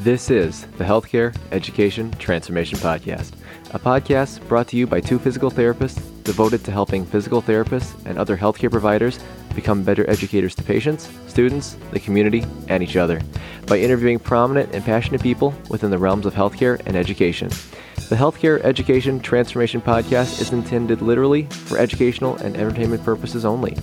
This 0.00 0.30
is 0.30 0.62
the 0.78 0.84
Healthcare 0.84 1.36
Education 1.52 2.10
Transformation 2.12 2.78
Podcast, 2.78 3.32
a 3.72 3.78
podcast 3.78 4.46
brought 4.48 4.66
to 4.68 4.76
you 4.78 4.86
by 4.86 4.98
two 4.98 5.18
physical 5.18 5.50
therapists 5.50 6.02
devoted 6.24 6.64
to 6.64 6.72
helping 6.72 7.04
physical 7.04 7.42
therapists 7.42 7.94
and 8.06 8.16
other 8.16 8.36
healthcare 8.36 8.70
providers 8.70 9.18
become 9.54 9.82
better 9.82 10.08
educators 10.08 10.54
to 10.54 10.62
patients, 10.62 11.10
students, 11.28 11.76
the 11.92 12.00
community, 12.00 12.46
and 12.68 12.82
each 12.82 12.96
other 12.96 13.20
by 13.66 13.78
interviewing 13.78 14.18
prominent 14.18 14.74
and 14.74 14.84
passionate 14.84 15.22
people 15.22 15.52
within 15.68 15.90
the 15.90 15.98
realms 15.98 16.24
of 16.24 16.32
healthcare 16.32 16.80
and 16.86 16.96
education. 16.96 17.50
The 18.10 18.16
Healthcare 18.16 18.60
Education 18.64 19.20
Transformation 19.20 19.80
Podcast 19.80 20.40
is 20.40 20.52
intended 20.52 21.00
literally 21.00 21.44
for 21.44 21.78
educational 21.78 22.34
and 22.38 22.56
entertainment 22.56 23.04
purposes 23.04 23.44
only. 23.44 23.76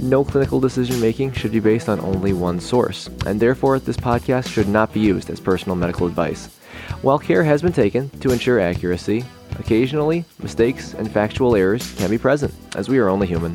No 0.00 0.24
clinical 0.24 0.58
decision 0.58 0.98
making 1.02 1.32
should 1.32 1.52
be 1.52 1.60
based 1.60 1.90
on 1.90 2.00
only 2.00 2.32
one 2.32 2.60
source, 2.60 3.10
and 3.26 3.38
therefore 3.38 3.78
this 3.78 3.98
podcast 3.98 4.48
should 4.48 4.68
not 4.68 4.90
be 4.94 5.00
used 5.00 5.28
as 5.28 5.38
personal 5.38 5.76
medical 5.76 6.06
advice. 6.06 6.46
While 7.02 7.18
care 7.18 7.44
has 7.44 7.60
been 7.60 7.74
taken 7.74 8.08
to 8.20 8.32
ensure 8.32 8.58
accuracy, 8.58 9.22
occasionally 9.58 10.24
mistakes 10.38 10.94
and 10.94 11.12
factual 11.12 11.54
errors 11.54 11.94
can 11.96 12.08
be 12.08 12.16
present, 12.16 12.54
as 12.76 12.88
we 12.88 12.96
are 12.96 13.10
only 13.10 13.26
human. 13.26 13.54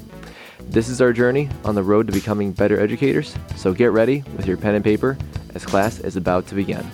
This 0.59 0.89
is 0.89 1.01
our 1.01 1.11
journey 1.11 1.49
on 1.65 1.73
the 1.73 1.81
road 1.81 2.05
to 2.05 2.13
becoming 2.13 2.51
better 2.51 2.79
educators, 2.79 3.35
so 3.55 3.73
get 3.73 3.93
ready 3.93 4.23
with 4.37 4.45
your 4.45 4.57
pen 4.57 4.75
and 4.75 4.83
paper 4.83 5.17
as 5.55 5.65
class 5.65 5.99
is 6.01 6.17
about 6.17 6.45
to 6.49 6.53
begin. 6.53 6.87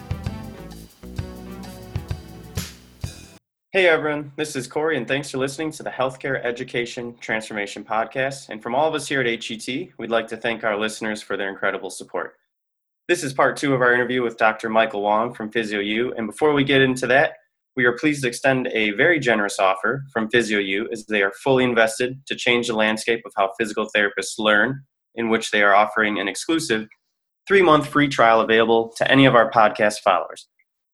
Hey 3.76 3.90
everyone, 3.90 4.32
this 4.38 4.56
is 4.56 4.68
Corey, 4.68 4.96
and 4.96 5.06
thanks 5.06 5.30
for 5.30 5.38
listening 5.38 5.70
to 5.72 5.84
the 5.84 5.90
Healthcare 5.90 6.42
Education 6.42 7.14
Transformation 7.20 7.84
Podcast. 7.84 8.48
And 8.48 8.64
from 8.64 8.74
all 8.74 8.88
of 8.88 8.96
us 8.96 9.06
here 9.06 9.20
at 9.20 9.28
HET, 9.28 9.90
we'd 9.98 10.10
like 10.10 10.30
to 10.30 10.38
thank 10.38 10.64
our 10.64 10.80
listeners 10.80 11.22
for 11.22 11.36
their 11.36 11.50
incredible 11.50 11.90
support. 11.90 12.36
This 13.10 13.22
is 13.22 13.34
part 13.34 13.58
two 13.58 13.74
of 13.74 13.82
our 13.82 13.94
interview 13.94 14.24
with 14.24 14.38
Dr. 14.38 14.70
Michael 14.70 15.02
Wong 15.02 15.34
from 15.34 15.52
PhysioU. 15.52 16.14
And 16.18 16.26
before 16.26 16.54
we 16.54 16.64
get 16.64 16.82
into 16.82 17.06
that, 17.08 17.34
we 17.76 17.84
are 17.84 17.98
pleased 17.98 18.22
to 18.22 18.30
extend 18.30 18.70
a 18.72 18.92
very 18.92 19.20
generous 19.20 19.60
offer 19.60 20.06
from 20.14 20.30
PhysioU 20.30 20.86
as 20.94 21.06
they 21.08 21.22
are 21.22 21.34
fully 21.44 21.66
invested 21.66 22.26
to 22.28 22.36
change 22.36 22.68
the 22.68 22.76
landscape 22.76 23.24
of 23.26 23.34
how 23.36 23.52
physical 23.60 23.90
therapists 23.94 24.40
learn, 24.40 24.86
in 25.16 25.28
which 25.28 25.52
they 25.52 25.62
are 25.62 25.76
offering 25.76 26.18
an 26.18 26.30
exclusive 26.30 26.88
three 27.46 27.62
month 27.62 27.88
free 27.88 28.08
trial 28.08 28.40
available 28.40 28.94
to 28.96 29.12
any 29.12 29.26
of 29.26 29.36
our 29.36 29.52
podcast 29.52 30.00
followers. 30.00 30.48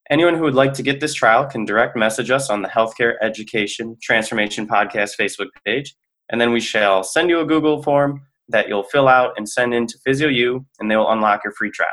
Anyone 0.09 0.35
who 0.35 0.43
would 0.43 0.55
like 0.55 0.73
to 0.73 0.83
get 0.83 0.99
this 0.99 1.13
trial 1.13 1.45
can 1.45 1.63
direct 1.63 1.95
message 1.95 2.31
us 2.31 2.49
on 2.49 2.61
the 2.61 2.67
Healthcare 2.67 3.13
Education 3.21 3.97
Transformation 4.01 4.67
Podcast 4.67 5.11
Facebook 5.19 5.47
page, 5.65 5.95
and 6.29 6.41
then 6.41 6.51
we 6.51 6.59
shall 6.59 7.03
send 7.03 7.29
you 7.29 7.39
a 7.39 7.45
Google 7.45 7.81
form 7.83 8.21
that 8.49 8.67
you'll 8.67 8.83
fill 8.83 9.07
out 9.07 9.33
and 9.37 9.47
send 9.47 9.73
in 9.73 9.87
to 9.87 9.97
PhysioU, 10.05 10.65
and 10.79 10.91
they 10.91 10.97
will 10.97 11.11
unlock 11.11 11.43
your 11.43 11.53
free 11.53 11.71
trial. 11.71 11.89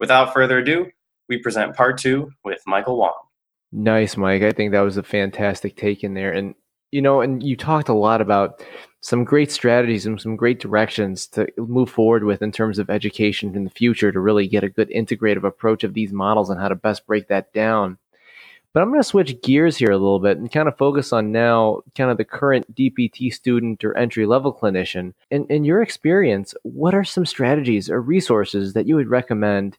Without 0.00 0.34
further 0.34 0.58
ado, 0.58 0.86
we 1.28 1.38
present 1.38 1.74
part 1.74 1.98
two 1.98 2.30
with 2.44 2.60
Michael 2.66 2.98
Wong. 2.98 3.14
Nice, 3.72 4.16
Mike. 4.16 4.42
I 4.42 4.50
think 4.50 4.72
that 4.72 4.82
was 4.82 4.96
a 4.96 5.02
fantastic 5.02 5.76
take 5.76 6.04
in 6.04 6.14
there. 6.14 6.32
And, 6.32 6.54
you 6.90 7.02
know, 7.02 7.22
and 7.22 7.42
you 7.42 7.56
talked 7.56 7.88
a 7.88 7.94
lot 7.94 8.20
about 8.20 8.62
some 9.04 9.22
great 9.22 9.52
strategies 9.52 10.06
and 10.06 10.18
some 10.18 10.34
great 10.34 10.58
directions 10.58 11.26
to 11.26 11.46
move 11.58 11.90
forward 11.90 12.24
with 12.24 12.40
in 12.40 12.50
terms 12.50 12.78
of 12.78 12.88
education 12.88 13.54
in 13.54 13.64
the 13.64 13.70
future 13.70 14.10
to 14.10 14.18
really 14.18 14.48
get 14.48 14.64
a 14.64 14.68
good 14.70 14.88
integrative 14.88 15.44
approach 15.44 15.84
of 15.84 15.92
these 15.92 16.10
models 16.10 16.48
and 16.48 16.58
how 16.58 16.68
to 16.68 16.74
best 16.74 17.06
break 17.06 17.28
that 17.28 17.52
down. 17.52 17.98
But 18.72 18.82
I'm 18.82 18.88
going 18.88 19.00
to 19.00 19.04
switch 19.04 19.42
gears 19.42 19.76
here 19.76 19.90
a 19.90 19.98
little 19.98 20.20
bit 20.20 20.38
and 20.38 20.50
kind 20.50 20.68
of 20.68 20.78
focus 20.78 21.12
on 21.12 21.32
now 21.32 21.82
kind 21.94 22.10
of 22.10 22.16
the 22.16 22.24
current 22.24 22.74
DPT 22.74 23.30
student 23.30 23.84
or 23.84 23.94
entry 23.94 24.24
level 24.24 24.54
clinician. 24.54 25.12
In, 25.30 25.44
in 25.48 25.66
your 25.66 25.82
experience, 25.82 26.54
what 26.62 26.94
are 26.94 27.04
some 27.04 27.26
strategies 27.26 27.90
or 27.90 28.00
resources 28.00 28.72
that 28.72 28.86
you 28.86 28.96
would 28.96 29.10
recommend 29.10 29.76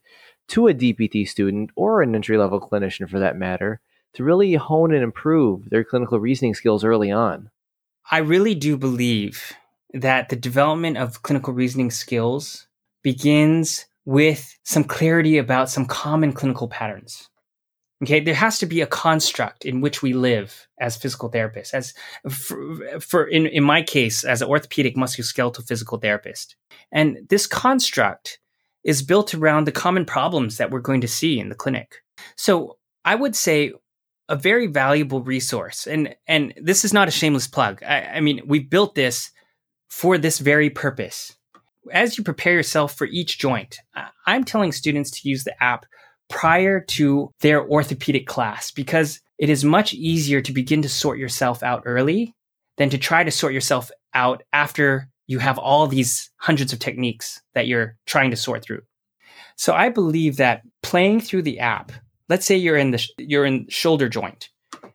to 0.50 0.68
a 0.68 0.72
DPT 0.72 1.26
student 1.26 1.70
or 1.74 2.00
an 2.00 2.14
entry 2.14 2.38
level 2.38 2.60
clinician 2.60 3.10
for 3.10 3.18
that 3.18 3.36
matter 3.36 3.80
to 4.12 4.22
really 4.22 4.54
hone 4.54 4.94
and 4.94 5.02
improve 5.02 5.68
their 5.68 5.82
clinical 5.82 6.20
reasoning 6.20 6.54
skills 6.54 6.84
early 6.84 7.10
on? 7.10 7.50
I 8.10 8.18
really 8.18 8.54
do 8.54 8.76
believe 8.76 9.52
that 9.92 10.28
the 10.28 10.36
development 10.36 10.96
of 10.96 11.22
clinical 11.22 11.52
reasoning 11.52 11.90
skills 11.90 12.66
begins 13.02 13.86
with 14.04 14.56
some 14.62 14.84
clarity 14.84 15.38
about 15.38 15.70
some 15.70 15.86
common 15.86 16.32
clinical 16.32 16.68
patterns. 16.68 17.28
Okay, 18.02 18.20
there 18.20 18.34
has 18.34 18.58
to 18.58 18.66
be 18.66 18.82
a 18.82 18.86
construct 18.86 19.64
in 19.64 19.80
which 19.80 20.02
we 20.02 20.12
live 20.12 20.68
as 20.78 20.96
physical 20.96 21.30
therapists. 21.30 21.72
As 21.72 21.94
for, 22.28 23.00
for 23.00 23.26
in, 23.26 23.46
in 23.46 23.64
my 23.64 23.82
case, 23.82 24.22
as 24.22 24.42
an 24.42 24.48
orthopedic 24.48 24.96
musculoskeletal 24.96 25.66
physical 25.66 25.98
therapist, 25.98 26.56
and 26.92 27.26
this 27.30 27.46
construct 27.46 28.38
is 28.84 29.02
built 29.02 29.34
around 29.34 29.64
the 29.64 29.72
common 29.72 30.04
problems 30.04 30.58
that 30.58 30.70
we're 30.70 30.80
going 30.80 31.00
to 31.00 31.08
see 31.08 31.40
in 31.40 31.48
the 31.48 31.54
clinic. 31.54 32.02
So 32.36 32.76
I 33.04 33.14
would 33.14 33.34
say 33.34 33.72
a 34.28 34.36
very 34.36 34.66
valuable 34.66 35.22
resource. 35.22 35.86
And 35.86 36.14
and 36.26 36.54
this 36.60 36.84
is 36.84 36.92
not 36.92 37.08
a 37.08 37.12
shameless 37.12 37.46
plug. 37.46 37.82
I, 37.82 38.02
I 38.02 38.20
mean, 38.20 38.40
we 38.46 38.60
built 38.60 38.94
this 38.94 39.30
for 39.88 40.18
this 40.18 40.38
very 40.38 40.70
purpose. 40.70 41.34
As 41.92 42.18
you 42.18 42.24
prepare 42.24 42.54
yourself 42.54 42.96
for 42.96 43.06
each 43.06 43.38
joint, 43.38 43.78
I'm 44.26 44.44
telling 44.44 44.72
students 44.72 45.10
to 45.12 45.28
use 45.28 45.44
the 45.44 45.62
app 45.62 45.86
prior 46.28 46.80
to 46.80 47.30
their 47.40 47.64
orthopedic 47.64 48.26
class 48.26 48.72
because 48.72 49.20
it 49.38 49.48
is 49.48 49.64
much 49.64 49.94
easier 49.94 50.40
to 50.40 50.52
begin 50.52 50.82
to 50.82 50.88
sort 50.88 51.18
yourself 51.18 51.62
out 51.62 51.82
early 51.84 52.34
than 52.76 52.90
to 52.90 52.98
try 52.98 53.22
to 53.22 53.30
sort 53.30 53.52
yourself 53.52 53.90
out 54.14 54.42
after 54.52 55.08
you 55.26 55.38
have 55.38 55.58
all 55.58 55.86
these 55.86 56.30
hundreds 56.38 56.72
of 56.72 56.78
techniques 56.78 57.40
that 57.54 57.66
you're 57.66 57.96
trying 58.06 58.30
to 58.30 58.36
sort 58.36 58.64
through. 58.64 58.82
So 59.56 59.74
I 59.74 59.88
believe 59.88 60.36
that 60.36 60.62
playing 60.82 61.20
through 61.20 61.42
the 61.42 61.60
app 61.60 61.92
let's 62.28 62.46
say 62.46 62.56
you're 62.56 62.76
in 62.76 62.90
the 62.90 63.04
you're 63.18 63.46
in 63.46 63.68
shoulder 63.68 64.08
joint. 64.08 64.50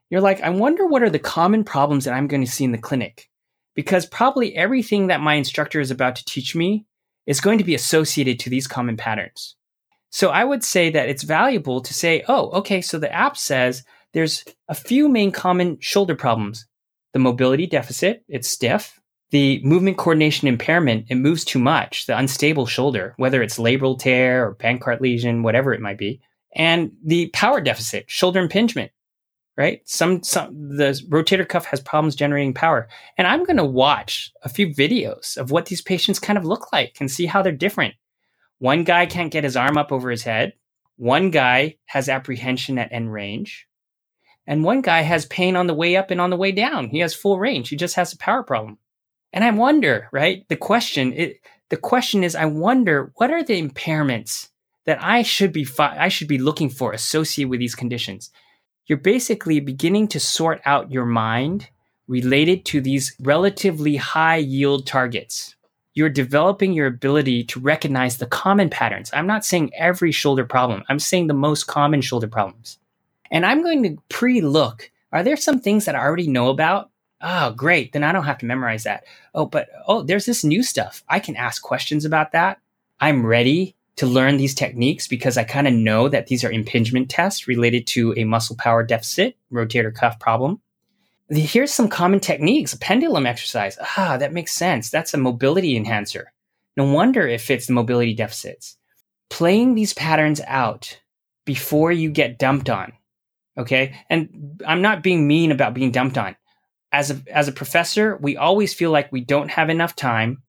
You're 0.09 0.21
like, 0.21 0.41
I 0.41 0.49
wonder 0.49 0.85
what 0.85 1.03
are 1.03 1.09
the 1.09 1.19
common 1.19 1.63
problems 1.63 2.05
that 2.05 2.13
I'm 2.13 2.27
going 2.27 2.43
to 2.43 2.51
see 2.51 2.65
in 2.65 2.73
the 2.73 2.77
clinic? 2.77 3.29
Because 3.75 4.05
probably 4.05 4.55
everything 4.55 5.07
that 5.07 5.21
my 5.21 5.35
instructor 5.35 5.79
is 5.79 5.91
about 5.91 6.17
to 6.17 6.25
teach 6.25 6.53
me 6.55 6.85
is 7.25 7.39
going 7.39 7.57
to 7.57 7.63
be 7.63 7.75
associated 7.75 8.39
to 8.39 8.49
these 8.49 8.67
common 8.67 8.97
patterns. 8.97 9.55
So 10.09 10.29
I 10.29 10.43
would 10.43 10.63
say 10.63 10.89
that 10.89 11.07
it's 11.07 11.23
valuable 11.23 11.79
to 11.81 11.93
say, 11.93 12.25
oh, 12.27 12.49
okay, 12.51 12.81
so 12.81 12.99
the 12.99 13.13
app 13.13 13.37
says 13.37 13.85
there's 14.13 14.43
a 14.67 14.75
few 14.75 15.07
main 15.07 15.31
common 15.31 15.79
shoulder 15.79 16.15
problems. 16.15 16.65
The 17.13 17.19
mobility 17.19 17.65
deficit, 17.65 18.25
it's 18.27 18.49
stiff. 18.49 18.99
The 19.29 19.61
movement 19.63 19.97
coordination 19.97 20.49
impairment, 20.49 21.05
it 21.09 21.15
moves 21.15 21.45
too 21.45 21.59
much. 21.59 22.05
The 22.05 22.17
unstable 22.17 22.65
shoulder, 22.65 23.13
whether 23.15 23.41
it's 23.41 23.57
labral 23.57 23.97
tear 23.97 24.45
or 24.45 24.55
Bankart 24.55 24.99
lesion, 24.99 25.43
whatever 25.43 25.73
it 25.73 25.79
might 25.79 25.97
be 25.97 26.19
and 26.53 26.91
the 27.03 27.27
power 27.29 27.61
deficit, 27.61 28.09
shoulder 28.09 28.39
impingement, 28.39 28.91
right? 29.57 29.81
Some, 29.85 30.23
some, 30.23 30.75
the 30.77 30.99
rotator 31.09 31.47
cuff 31.47 31.65
has 31.65 31.79
problems 31.79 32.15
generating 32.15 32.53
power. 32.53 32.87
And 33.17 33.27
I'm 33.27 33.43
going 33.43 33.57
to 33.57 33.65
watch 33.65 34.31
a 34.43 34.49
few 34.49 34.67
videos 34.67 35.37
of 35.37 35.51
what 35.51 35.67
these 35.67 35.81
patients 35.81 36.19
kind 36.19 36.37
of 36.37 36.45
look 36.45 36.71
like 36.73 36.97
and 36.99 37.09
see 37.09 37.25
how 37.25 37.41
they're 37.41 37.51
different. 37.51 37.95
One 38.59 38.83
guy 38.83 39.05
can't 39.05 39.31
get 39.31 39.43
his 39.43 39.57
arm 39.57 39.77
up 39.77 39.91
over 39.91 40.09
his 40.09 40.23
head. 40.23 40.53
One 40.97 41.31
guy 41.31 41.77
has 41.85 42.09
apprehension 42.09 42.77
at 42.77 42.91
end 42.91 43.11
range. 43.11 43.67
And 44.45 44.63
one 44.63 44.81
guy 44.81 45.01
has 45.01 45.25
pain 45.27 45.55
on 45.55 45.67
the 45.67 45.73
way 45.73 45.95
up 45.95 46.11
and 46.11 46.19
on 46.19 46.29
the 46.29 46.37
way 46.37 46.51
down. 46.51 46.89
He 46.89 46.99
has 46.99 47.13
full 47.13 47.39
range. 47.39 47.69
He 47.69 47.75
just 47.75 47.95
has 47.95 48.13
a 48.13 48.17
power 48.17 48.43
problem. 48.43 48.77
And 49.33 49.43
I 49.43 49.51
wonder, 49.51 50.09
right? 50.11 50.47
The 50.49 50.57
question, 50.57 51.13
it, 51.13 51.39
the 51.69 51.77
question 51.77 52.23
is, 52.23 52.35
I 52.35 52.45
wonder 52.45 53.11
what 53.15 53.31
are 53.31 53.43
the 53.43 53.61
impairments 53.61 54.49
that 54.85 55.01
I 55.01 55.21
should 55.21 55.53
be 55.53 55.63
fi- 55.63 55.97
I 55.97 56.09
should 56.09 56.27
be 56.27 56.37
looking 56.37 56.69
for 56.69 56.91
associated 56.91 57.49
with 57.49 57.59
these 57.59 57.75
conditions. 57.75 58.31
You're 58.87 58.97
basically 58.97 59.59
beginning 59.59 60.07
to 60.09 60.19
sort 60.19 60.61
out 60.65 60.91
your 60.91 61.05
mind 61.05 61.69
related 62.07 62.65
to 62.65 62.81
these 62.81 63.15
relatively 63.21 63.95
high 63.95 64.37
yield 64.37 64.85
targets. 64.85 65.55
You're 65.93 66.09
developing 66.09 66.73
your 66.73 66.87
ability 66.87 67.43
to 67.45 67.59
recognize 67.59 68.17
the 68.17 68.25
common 68.25 68.69
patterns. 68.69 69.11
I'm 69.13 69.27
not 69.27 69.45
saying 69.45 69.71
every 69.75 70.11
shoulder 70.11 70.45
problem. 70.45 70.83
I'm 70.89 70.99
saying 70.99 71.27
the 71.27 71.33
most 71.33 71.67
common 71.67 72.01
shoulder 72.01 72.27
problems. 72.27 72.79
And 73.29 73.45
I'm 73.45 73.61
going 73.61 73.83
to 73.83 73.97
pre-look. 74.09 74.89
Are 75.11 75.23
there 75.23 75.37
some 75.37 75.59
things 75.59 75.85
that 75.85 75.95
I 75.95 75.99
already 75.99 76.27
know 76.27 76.49
about? 76.49 76.89
Oh, 77.21 77.51
great. 77.51 77.93
Then 77.93 78.03
I 78.03 78.11
don't 78.11 78.25
have 78.25 78.39
to 78.39 78.45
memorize 78.45 78.83
that. 78.83 79.03
Oh, 79.35 79.45
but 79.45 79.69
oh, 79.87 80.01
there's 80.01 80.25
this 80.25 80.43
new 80.43 80.63
stuff. 80.63 81.03
I 81.07 81.19
can 81.19 81.35
ask 81.35 81.61
questions 81.61 82.03
about 82.03 82.31
that. 82.31 82.59
I'm 82.99 83.25
ready 83.25 83.75
to 84.01 84.07
learn 84.07 84.37
these 84.37 84.55
techniques 84.55 85.07
because 85.07 85.37
I 85.37 85.43
kind 85.43 85.67
of 85.67 85.75
know 85.75 86.09
that 86.09 86.25
these 86.25 86.43
are 86.43 86.51
impingement 86.51 87.07
tests 87.07 87.47
related 87.47 87.85
to 87.87 88.15
a 88.17 88.23
muscle 88.23 88.55
power 88.55 88.81
deficit, 88.81 89.37
rotator 89.53 89.93
cuff 89.93 90.19
problem. 90.19 90.59
Here's 91.29 91.71
some 91.71 91.87
common 91.87 92.19
techniques, 92.19 92.75
pendulum 92.81 93.27
exercise. 93.27 93.77
Ah, 93.95 94.17
that 94.17 94.33
makes 94.33 94.53
sense. 94.55 94.89
That's 94.89 95.13
a 95.13 95.19
mobility 95.19 95.77
enhancer. 95.77 96.33
No 96.75 96.91
wonder 96.91 97.27
it 97.27 97.41
fits 97.41 97.67
the 97.67 97.73
mobility 97.73 98.15
deficits. 98.15 98.75
Playing 99.29 99.75
these 99.75 99.93
patterns 99.93 100.41
out 100.47 100.99
before 101.45 101.91
you 101.91 102.09
get 102.09 102.39
dumped 102.39 102.71
on. 102.71 102.93
Okay. 103.55 103.95
And 104.09 104.59
I'm 104.65 104.81
not 104.81 105.03
being 105.03 105.27
mean 105.27 105.51
about 105.51 105.75
being 105.75 105.91
dumped 105.91 106.17
on. 106.17 106.35
as 106.91 107.11
a, 107.11 107.21
as 107.31 107.47
a 107.47 107.51
professor, 107.53 108.17
we 108.17 108.35
always 108.35 108.73
feel 108.73 108.89
like 108.89 109.11
we 109.11 109.21
don't 109.21 109.51
have 109.51 109.69
enough 109.69 109.95
time 109.95 110.41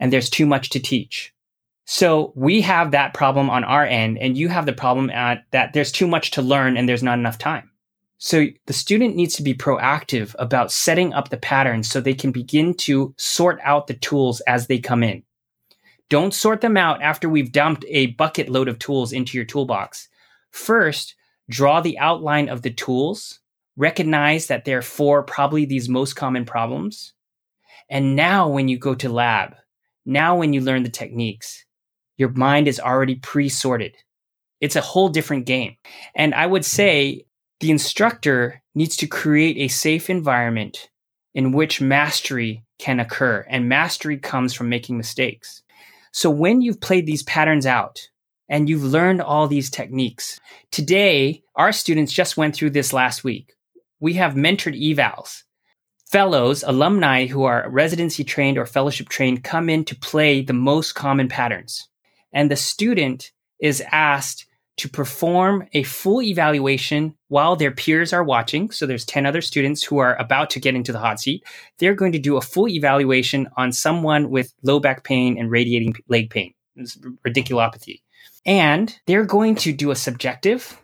and 0.00 0.12
there's 0.12 0.28
too 0.28 0.44
much 0.44 0.70
to 0.70 0.80
teach. 0.80 1.32
So 1.88 2.32
we 2.34 2.62
have 2.62 2.90
that 2.90 3.14
problem 3.14 3.48
on 3.48 3.62
our 3.62 3.84
end, 3.84 4.18
and 4.18 4.36
you 4.36 4.48
have 4.48 4.66
the 4.66 4.72
problem 4.72 5.08
at 5.10 5.44
that 5.52 5.72
there's 5.72 5.92
too 5.92 6.08
much 6.08 6.32
to 6.32 6.42
learn 6.42 6.76
and 6.76 6.88
there's 6.88 7.02
not 7.02 7.18
enough 7.18 7.38
time. 7.38 7.70
So 8.18 8.46
the 8.66 8.72
student 8.72 9.14
needs 9.14 9.36
to 9.36 9.42
be 9.42 9.54
proactive 9.54 10.34
about 10.38 10.72
setting 10.72 11.12
up 11.14 11.28
the 11.28 11.36
patterns 11.36 11.88
so 11.88 12.00
they 12.00 12.14
can 12.14 12.32
begin 12.32 12.74
to 12.78 13.14
sort 13.18 13.60
out 13.62 13.86
the 13.86 13.94
tools 13.94 14.40
as 14.48 14.66
they 14.66 14.78
come 14.78 15.04
in. 15.04 15.22
Don't 16.08 16.34
sort 16.34 16.60
them 16.60 16.76
out 16.76 17.02
after 17.02 17.28
we've 17.28 17.52
dumped 17.52 17.84
a 17.88 18.06
bucket 18.06 18.48
load 18.48 18.68
of 18.68 18.78
tools 18.80 19.12
into 19.12 19.38
your 19.38 19.44
toolbox. 19.44 20.08
First, 20.50 21.14
draw 21.48 21.80
the 21.80 21.98
outline 21.98 22.48
of 22.48 22.62
the 22.62 22.72
tools, 22.72 23.40
recognize 23.76 24.48
that 24.48 24.64
they're 24.64 24.82
for 24.82 25.22
probably 25.22 25.66
these 25.66 25.88
most 25.88 26.14
common 26.14 26.46
problems. 26.46 27.12
And 27.88 28.16
now 28.16 28.48
when 28.48 28.66
you 28.66 28.76
go 28.76 28.94
to 28.96 29.08
lab, 29.08 29.54
now 30.04 30.36
when 30.36 30.52
you 30.52 30.60
learn 30.62 30.82
the 30.82 30.88
techniques, 30.88 31.65
your 32.16 32.30
mind 32.30 32.68
is 32.68 32.80
already 32.80 33.16
pre-sorted. 33.16 33.94
It's 34.60 34.76
a 34.76 34.80
whole 34.80 35.08
different 35.08 35.46
game. 35.46 35.76
And 36.14 36.34
I 36.34 36.46
would 36.46 36.62
mm-hmm. 36.62 36.76
say 36.76 37.26
the 37.60 37.70
instructor 37.70 38.62
needs 38.74 38.96
to 38.96 39.06
create 39.06 39.56
a 39.58 39.68
safe 39.68 40.10
environment 40.10 40.88
in 41.34 41.52
which 41.52 41.80
mastery 41.80 42.64
can 42.78 43.00
occur. 43.00 43.44
And 43.48 43.68
mastery 43.68 44.18
comes 44.18 44.54
from 44.54 44.68
making 44.68 44.96
mistakes. 44.96 45.62
So 46.12 46.30
when 46.30 46.62
you've 46.62 46.80
played 46.80 47.06
these 47.06 47.22
patterns 47.22 47.66
out 47.66 48.00
and 48.48 48.68
you've 48.68 48.84
learned 48.84 49.20
all 49.20 49.48
these 49.48 49.68
techniques, 49.68 50.40
today, 50.70 51.42
our 51.54 51.72
students 51.72 52.12
just 52.12 52.36
went 52.36 52.54
through 52.54 52.70
this 52.70 52.92
last 52.92 53.22
week. 53.24 53.54
We 54.00 54.14
have 54.14 54.34
mentored 54.34 54.80
evals. 54.80 55.42
Fellows, 56.10 56.62
alumni 56.62 57.26
who 57.26 57.44
are 57.44 57.68
residency 57.68 58.24
trained 58.24 58.58
or 58.58 58.64
fellowship 58.64 59.08
trained 59.08 59.42
come 59.42 59.68
in 59.68 59.84
to 59.86 59.96
play 59.96 60.40
the 60.40 60.52
most 60.52 60.94
common 60.94 61.28
patterns. 61.28 61.88
And 62.36 62.50
the 62.50 62.56
student 62.56 63.32
is 63.58 63.82
asked 63.90 64.44
to 64.76 64.90
perform 64.90 65.66
a 65.72 65.82
full 65.84 66.20
evaluation 66.20 67.14
while 67.28 67.56
their 67.56 67.70
peers 67.70 68.12
are 68.12 68.22
watching. 68.22 68.70
So 68.70 68.84
there's 68.84 69.06
10 69.06 69.24
other 69.24 69.40
students 69.40 69.82
who 69.82 69.96
are 69.98 70.14
about 70.16 70.50
to 70.50 70.60
get 70.60 70.74
into 70.74 70.92
the 70.92 70.98
hot 70.98 71.18
seat. 71.18 71.44
They're 71.78 71.94
going 71.94 72.12
to 72.12 72.18
do 72.18 72.36
a 72.36 72.42
full 72.42 72.68
evaluation 72.68 73.48
on 73.56 73.72
someone 73.72 74.28
with 74.28 74.52
low 74.62 74.80
back 74.80 75.02
pain 75.02 75.38
and 75.38 75.50
radiating 75.50 75.94
leg 76.08 76.28
pain, 76.28 76.52
radiculopathy. 76.78 78.02
And 78.44 78.94
they're 79.06 79.24
going 79.24 79.54
to 79.56 79.72
do 79.72 79.90
a 79.90 79.96
subjective. 79.96 80.78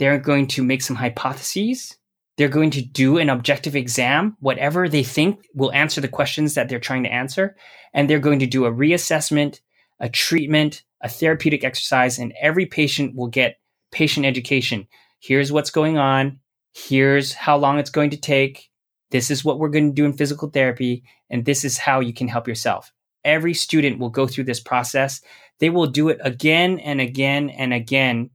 They're 0.00 0.18
going 0.18 0.48
to 0.48 0.64
make 0.64 0.82
some 0.82 0.96
hypotheses. 0.96 1.96
They're 2.36 2.48
going 2.48 2.72
to 2.72 2.82
do 2.82 3.18
an 3.18 3.30
objective 3.30 3.76
exam, 3.76 4.36
whatever 4.40 4.88
they 4.88 5.04
think 5.04 5.46
will 5.54 5.72
answer 5.72 6.00
the 6.00 6.08
questions 6.08 6.54
that 6.54 6.68
they're 6.68 6.80
trying 6.80 7.04
to 7.04 7.12
answer. 7.12 7.54
And 7.94 8.10
they're 8.10 8.18
going 8.18 8.40
to 8.40 8.46
do 8.46 8.64
a 8.64 8.72
reassessment, 8.72 9.60
a 10.00 10.08
treatment, 10.08 10.82
a 11.00 11.08
therapeutic 11.08 11.64
exercise, 11.64 12.18
and 12.18 12.32
every 12.40 12.66
patient 12.66 13.14
will 13.14 13.28
get 13.28 13.58
patient 13.92 14.26
education. 14.26 14.86
Here's 15.20 15.52
what's 15.52 15.70
going 15.70 15.98
on. 15.98 16.40
Here's 16.72 17.32
how 17.32 17.56
long 17.56 17.78
it's 17.78 17.90
going 17.90 18.10
to 18.10 18.16
take. 18.16 18.70
This 19.10 19.30
is 19.30 19.44
what 19.44 19.58
we're 19.58 19.70
going 19.70 19.88
to 19.88 19.94
do 19.94 20.04
in 20.04 20.12
physical 20.12 20.50
therapy. 20.50 21.04
And 21.30 21.44
this 21.44 21.64
is 21.64 21.78
how 21.78 22.00
you 22.00 22.12
can 22.12 22.28
help 22.28 22.48
yourself. 22.48 22.92
Every 23.24 23.54
student 23.54 23.98
will 23.98 24.10
go 24.10 24.26
through 24.26 24.44
this 24.44 24.60
process. 24.60 25.20
They 25.58 25.70
will 25.70 25.86
do 25.86 26.08
it 26.08 26.18
again 26.22 26.78
and 26.80 27.00
again 27.00 27.50
and 27.50 27.72
again 27.72 28.30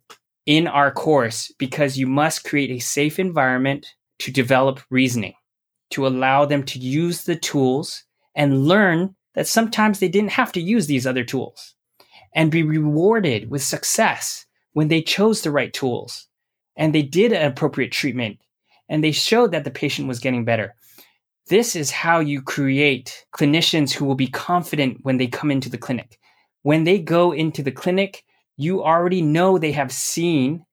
in 0.45 0.67
our 0.67 0.91
course 0.91 1.51
because 1.59 1.97
you 1.97 2.07
must 2.07 2.43
create 2.43 2.71
a 2.71 2.79
safe 2.79 3.19
environment 3.19 3.85
to 4.19 4.31
develop 4.31 4.81
reasoning, 4.89 5.33
to 5.91 6.07
allow 6.07 6.45
them 6.45 6.63
to 6.63 6.79
use 6.79 7.23
the 7.23 7.35
tools 7.35 8.03
and 8.35 8.67
learn 8.67 9.15
that 9.35 9.47
sometimes 9.47 9.99
they 9.99 10.09
didn't 10.09 10.31
have 10.31 10.51
to 10.51 10.61
use 10.61 10.87
these 10.87 11.07
other 11.07 11.23
tools 11.23 11.75
and 12.33 12.51
be 12.51 12.63
rewarded 12.63 13.49
with 13.49 13.63
success 13.63 14.45
when 14.73 14.87
they 14.87 15.01
chose 15.01 15.41
the 15.41 15.51
right 15.51 15.73
tools 15.73 16.27
and 16.75 16.93
they 16.93 17.01
did 17.01 17.31
an 17.31 17.45
appropriate 17.45 17.91
treatment 17.91 18.39
and 18.89 19.03
they 19.03 19.11
showed 19.11 19.51
that 19.51 19.63
the 19.63 19.71
patient 19.71 20.07
was 20.07 20.19
getting 20.19 20.45
better. 20.45 20.75
This 21.47 21.75
is 21.75 21.91
how 21.91 22.19
you 22.19 22.41
create 22.41 23.25
clinicians 23.35 23.91
who 23.91 24.05
will 24.05 24.15
be 24.15 24.27
confident 24.27 24.99
when 25.03 25.17
they 25.17 25.27
come 25.27 25.51
into 25.51 25.69
the 25.69 25.77
clinic. 25.77 26.19
When 26.63 26.83
they 26.83 26.99
go 26.99 27.31
into 27.31 27.63
the 27.63 27.71
clinic, 27.71 28.23
you 28.57 28.83
already 28.83 29.21
know 29.21 29.57
they 29.57 29.71
have 29.71 29.91
seen 29.91 30.65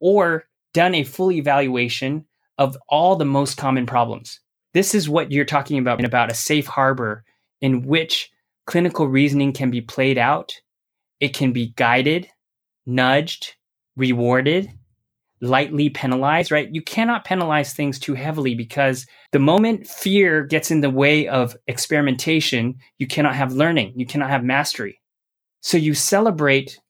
or 0.00 0.44
done 0.74 0.94
a 0.94 1.04
full 1.04 1.32
evaluation 1.32 2.26
of 2.58 2.76
all 2.88 3.16
the 3.16 3.24
most 3.24 3.56
common 3.56 3.86
problems. 3.86 4.40
This 4.74 4.94
is 4.94 5.08
what 5.08 5.32
you're 5.32 5.44
talking 5.44 5.78
about 5.78 6.04
about 6.04 6.30
a 6.30 6.34
safe 6.34 6.66
harbor 6.66 7.24
in 7.60 7.82
which 7.82 8.30
clinical 8.66 9.08
reasoning 9.08 9.52
can 9.52 9.70
be 9.70 9.80
played 9.80 10.18
out 10.18 10.60
it 11.20 11.34
can 11.34 11.52
be 11.52 11.72
guided, 11.76 12.28
nudged, 12.84 13.54
rewarded, 13.96 14.70
lightly 15.40 15.90
penalized, 15.90 16.50
right? 16.50 16.72
You 16.72 16.82
cannot 16.82 17.24
penalize 17.24 17.72
things 17.72 17.98
too 17.98 18.14
heavily 18.14 18.54
because 18.54 19.06
the 19.32 19.38
moment 19.38 19.86
fear 19.86 20.44
gets 20.44 20.70
in 20.70 20.80
the 20.80 20.90
way 20.90 21.28
of 21.28 21.56
experimentation, 21.66 22.76
you 22.98 23.06
cannot 23.06 23.34
have 23.34 23.52
learning, 23.52 23.92
you 23.96 24.06
cannot 24.06 24.30
have 24.30 24.44
mastery. 24.44 25.00
So 25.60 25.76
you 25.76 25.94
celebrate 25.94 26.80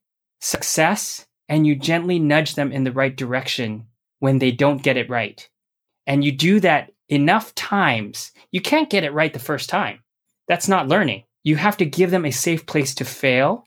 success 0.41 1.27
and 1.49 1.67
you 1.67 1.75
gently 1.77 2.19
nudge 2.19 2.55
them 2.55 2.73
in 2.73 2.85
the 2.85 2.93
right 2.93 3.17
direction 3.17 3.87
when 4.19 4.39
they 4.39 4.51
don't 4.51 4.83
get 4.83 4.97
it 4.97 5.11
right. 5.11 5.49
And 6.07 6.25
you 6.25 6.33
do 6.33 6.61
that 6.61 6.93
enough 7.09 7.55
times. 7.55 8.33
You 8.53 8.61
can't 8.61 8.91
get 8.91 9.05
it 9.05 9.13
right 9.13 9.33
the 9.33 9.39
first 9.39 9.69
time. 9.69 10.01
That's 10.49 10.69
not 10.69 10.89
learning. 10.89 11.25
You 11.43 11.57
have 11.57 11.77
to 11.79 11.85
give 11.85 12.11
them 12.11 12.25
a 12.25 12.31
safe 12.31 12.67
place 12.67 12.95
to 12.97 13.05
fail 13.05 13.65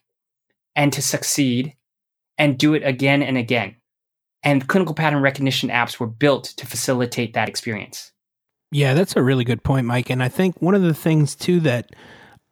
and 0.75 0.93
to 0.93 1.01
succeed 1.01 1.75
and 2.37 2.57
do 2.57 2.73
it 2.73 2.83
again 2.83 3.21
and 3.21 3.37
again. 3.37 3.75
And 4.43 4.67
clinical 4.67 4.95
pattern 4.95 5.21
recognition 5.21 5.69
apps 5.69 5.99
were 5.99 6.07
built 6.07 6.45
to 6.57 6.65
facilitate 6.65 7.33
that 7.33 7.49
experience. 7.49 8.11
Yeah, 8.71 8.93
that's 8.93 9.15
a 9.15 9.23
really 9.23 9.43
good 9.43 9.63
point, 9.63 9.87
Mike. 9.87 10.09
And 10.09 10.23
I 10.23 10.29
think 10.29 10.61
one 10.61 10.75
of 10.75 10.81
the 10.81 10.93
things 10.93 11.35
too 11.35 11.59
that 11.61 11.89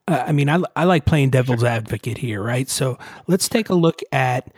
uh, 0.07 0.23
I 0.25 0.31
mean, 0.31 0.49
I, 0.49 0.61
I 0.75 0.85
like 0.85 1.05
playing 1.05 1.31
devil's 1.31 1.63
advocate 1.63 2.17
here, 2.17 2.41
right? 2.41 2.69
So 2.69 2.97
let's 3.27 3.49
take 3.49 3.69
a 3.69 3.75
look 3.75 4.01
at 4.11 4.53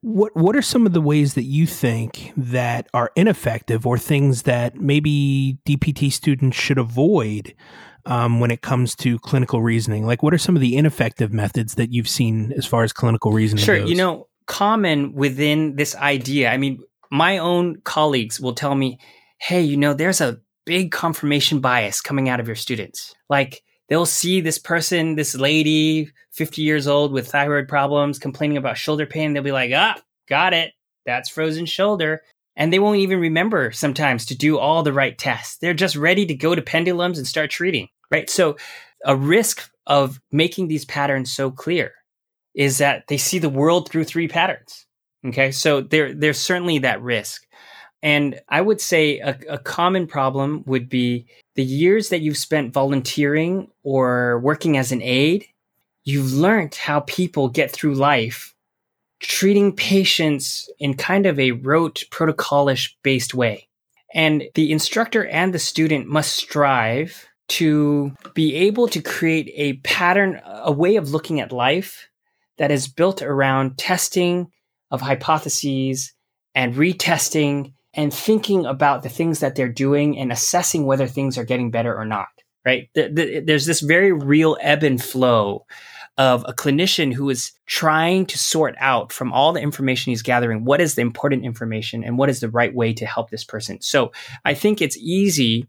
what 0.00 0.34
what 0.34 0.56
are 0.56 0.62
some 0.62 0.86
of 0.86 0.92
the 0.92 1.00
ways 1.00 1.34
that 1.34 1.44
you 1.44 1.66
think 1.66 2.32
that 2.36 2.88
are 2.92 3.12
ineffective 3.14 3.86
or 3.86 3.96
things 3.96 4.42
that 4.42 4.80
maybe 4.80 5.58
DPT 5.64 6.10
students 6.10 6.56
should 6.56 6.78
avoid 6.78 7.54
um, 8.08 8.40
when 8.40 8.50
it 8.50 8.62
comes 8.62 8.96
to 8.96 9.18
clinical 9.20 9.62
reasoning? 9.62 10.06
Like, 10.06 10.22
what 10.22 10.34
are 10.34 10.38
some 10.38 10.56
of 10.56 10.62
the 10.62 10.76
ineffective 10.76 11.32
methods 11.32 11.74
that 11.76 11.92
you've 11.92 12.08
seen 12.08 12.52
as 12.56 12.66
far 12.66 12.82
as 12.82 12.92
clinical 12.92 13.32
reasoning? 13.32 13.64
Sure, 13.64 13.78
goes? 13.78 13.88
you 13.88 13.96
know, 13.96 14.26
common 14.46 15.12
within 15.12 15.76
this 15.76 15.94
idea. 15.94 16.50
I 16.50 16.56
mean, 16.56 16.80
my 17.10 17.38
own 17.38 17.80
colleagues 17.82 18.40
will 18.40 18.54
tell 18.54 18.74
me, 18.74 18.98
"Hey, 19.38 19.60
you 19.60 19.76
know, 19.76 19.94
there's 19.94 20.20
a 20.20 20.40
big 20.64 20.90
confirmation 20.90 21.60
bias 21.60 22.00
coming 22.00 22.28
out 22.28 22.40
of 22.40 22.46
your 22.46 22.56
students. 22.56 23.14
Like, 23.28 23.62
they'll 23.88 24.06
see 24.06 24.40
this 24.40 24.58
person, 24.58 25.14
this 25.14 25.34
lady, 25.34 26.10
50 26.32 26.62
years 26.62 26.86
old 26.86 27.12
with 27.12 27.30
thyroid 27.30 27.68
problems, 27.68 28.18
complaining 28.18 28.56
about 28.56 28.76
shoulder 28.76 29.06
pain. 29.06 29.32
They'll 29.32 29.42
be 29.42 29.52
like, 29.52 29.70
ah, 29.74 29.98
got 30.28 30.52
it. 30.52 30.72
That's 31.06 31.30
frozen 31.30 31.64
shoulder. 31.64 32.22
And 32.54 32.70
they 32.70 32.78
won't 32.78 32.98
even 32.98 33.18
remember 33.18 33.70
sometimes 33.70 34.26
to 34.26 34.36
do 34.36 34.58
all 34.58 34.82
the 34.82 34.92
right 34.92 35.16
tests. 35.16 35.56
They're 35.58 35.72
just 35.72 35.96
ready 35.96 36.26
to 36.26 36.34
go 36.34 36.54
to 36.54 36.60
pendulums 36.60 37.16
and 37.16 37.26
start 37.26 37.50
treating 37.50 37.88
right? 38.10 38.28
So 38.28 38.56
a 39.04 39.16
risk 39.16 39.70
of 39.86 40.20
making 40.32 40.68
these 40.68 40.84
patterns 40.84 41.32
so 41.32 41.50
clear 41.50 41.92
is 42.54 42.78
that 42.78 43.04
they 43.08 43.16
see 43.16 43.38
the 43.38 43.48
world 43.48 43.88
through 43.88 44.04
three 44.04 44.28
patterns. 44.28 44.86
Okay. 45.26 45.50
So 45.50 45.80
there, 45.80 46.14
there's 46.14 46.38
certainly 46.38 46.78
that 46.78 47.02
risk. 47.02 47.46
And 48.02 48.40
I 48.48 48.60
would 48.60 48.80
say 48.80 49.18
a, 49.18 49.36
a, 49.48 49.58
common 49.58 50.06
problem 50.06 50.62
would 50.66 50.88
be 50.88 51.26
the 51.56 51.64
years 51.64 52.10
that 52.10 52.20
you've 52.20 52.36
spent 52.36 52.72
volunteering 52.72 53.68
or 53.82 54.38
working 54.38 54.76
as 54.76 54.92
an 54.92 55.02
aide, 55.02 55.46
you've 56.04 56.32
learned 56.32 56.76
how 56.76 57.00
people 57.00 57.48
get 57.48 57.72
through 57.72 57.94
life 57.94 58.54
treating 59.20 59.74
patients 59.74 60.70
in 60.78 60.94
kind 60.94 61.26
of 61.26 61.40
a 61.40 61.52
rote 61.52 62.04
protocolish 62.10 62.94
based 63.02 63.34
way. 63.34 63.66
And 64.14 64.44
the 64.54 64.70
instructor 64.70 65.26
and 65.26 65.52
the 65.52 65.58
student 65.58 66.06
must 66.06 66.36
strive 66.36 67.28
to 67.48 68.12
be 68.34 68.54
able 68.54 68.88
to 68.88 69.00
create 69.00 69.50
a 69.54 69.74
pattern, 69.78 70.40
a 70.44 70.72
way 70.72 70.96
of 70.96 71.10
looking 71.10 71.40
at 71.40 71.52
life 71.52 72.08
that 72.58 72.70
is 72.70 72.88
built 72.88 73.22
around 73.22 73.78
testing 73.78 74.48
of 74.90 75.00
hypotheses 75.00 76.12
and 76.54 76.74
retesting 76.74 77.72
and 77.94 78.12
thinking 78.12 78.66
about 78.66 79.02
the 79.02 79.08
things 79.08 79.40
that 79.40 79.54
they're 79.54 79.68
doing 79.68 80.18
and 80.18 80.30
assessing 80.30 80.84
whether 80.84 81.06
things 81.06 81.38
are 81.38 81.44
getting 81.44 81.70
better 81.70 81.96
or 81.96 82.04
not. 82.04 82.28
Right? 82.64 82.90
There's 82.94 83.64
this 83.64 83.80
very 83.80 84.12
real 84.12 84.58
ebb 84.60 84.82
and 84.82 85.02
flow 85.02 85.64
of 86.18 86.44
a 86.46 86.52
clinician 86.52 87.14
who 87.14 87.30
is 87.30 87.52
trying 87.64 88.26
to 88.26 88.36
sort 88.36 88.74
out 88.78 89.12
from 89.12 89.32
all 89.32 89.52
the 89.52 89.60
information 89.60 90.10
he's 90.10 90.20
gathering 90.20 90.64
what 90.64 90.80
is 90.80 90.96
the 90.96 91.00
important 91.00 91.44
information 91.44 92.02
and 92.02 92.18
what 92.18 92.28
is 92.28 92.40
the 92.40 92.50
right 92.50 92.74
way 92.74 92.92
to 92.92 93.06
help 93.06 93.30
this 93.30 93.44
person. 93.44 93.80
So 93.80 94.12
I 94.44 94.52
think 94.52 94.82
it's 94.82 94.98
easy 94.98 95.66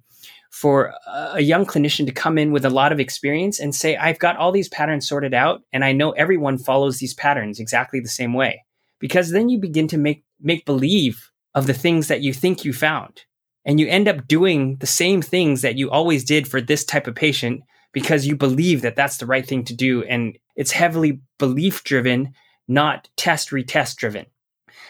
for 0.50 0.94
a 1.08 1.42
young 1.42 1.66
clinician 1.66 2.06
to 2.06 2.12
come 2.12 2.38
in 2.38 2.52
with 2.52 2.66
a 2.66 2.70
lot 2.70 2.92
of 2.92 3.00
experience 3.00 3.60
and 3.60 3.74
say, 3.74 3.96
I've 3.96 4.20
got 4.20 4.38
all 4.38 4.52
these 4.52 4.70
patterns 4.70 5.08
sorted 5.08 5.34
out 5.34 5.62
and 5.72 5.86
I 5.86 5.92
know 5.92 6.12
everyone 6.12 6.58
follows 6.58 6.98
these 6.98 7.14
patterns 7.14 7.60
exactly 7.60 8.00
the 8.00 8.08
same 8.08 8.34
way. 8.34 8.66
Because 9.00 9.30
then 9.30 9.50
you 9.50 9.60
begin 9.60 9.88
to 9.90 9.98
make, 9.98 10.24
make 10.42 10.66
believe 10.66 11.32
of 11.56 11.68
the 11.68 11.74
things 11.74 12.08
that 12.08 12.22
you 12.22 12.34
think 12.34 12.66
you 12.66 12.74
found. 12.74 13.24
And 13.64 13.80
you 13.80 13.88
end 13.88 14.08
up 14.08 14.28
doing 14.28 14.78
the 14.78 14.88
same 14.88 15.22
things 15.22 15.62
that 15.62 15.78
you 15.78 15.92
always 15.92 16.24
did 16.24 16.48
for 16.48 16.60
this 16.60 16.84
type 16.84 17.08
of 17.08 17.16
patient 17.16 17.62
because 17.92 18.26
you 18.26 18.36
believe 18.36 18.82
that 18.82 18.96
that's 18.96 19.18
the 19.18 19.26
right 19.26 19.46
thing 19.46 19.64
to 19.66 19.76
do. 19.76 20.04
And 20.04 20.38
it's 20.56 20.72
heavily 20.72 21.22
belief 21.38 21.84
driven, 21.84 22.34
not 22.68 23.10
test 23.16 23.50
retest 23.52 23.98
driven. 23.98 24.26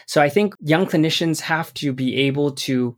So 0.06 0.20
I 0.20 0.28
think 0.28 0.54
young 0.60 0.86
clinicians 0.86 1.40
have 1.40 1.72
to 1.74 1.92
be 1.92 2.16
able 2.16 2.52
to 2.52 2.96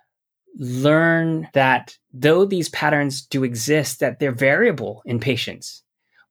learn 0.58 1.48
that 1.54 1.96
though 2.12 2.44
these 2.44 2.68
patterns 2.68 3.22
do 3.22 3.44
exist, 3.44 4.00
that 4.00 4.18
they're 4.18 4.32
variable 4.32 5.02
in 5.04 5.18
patients. 5.20 5.82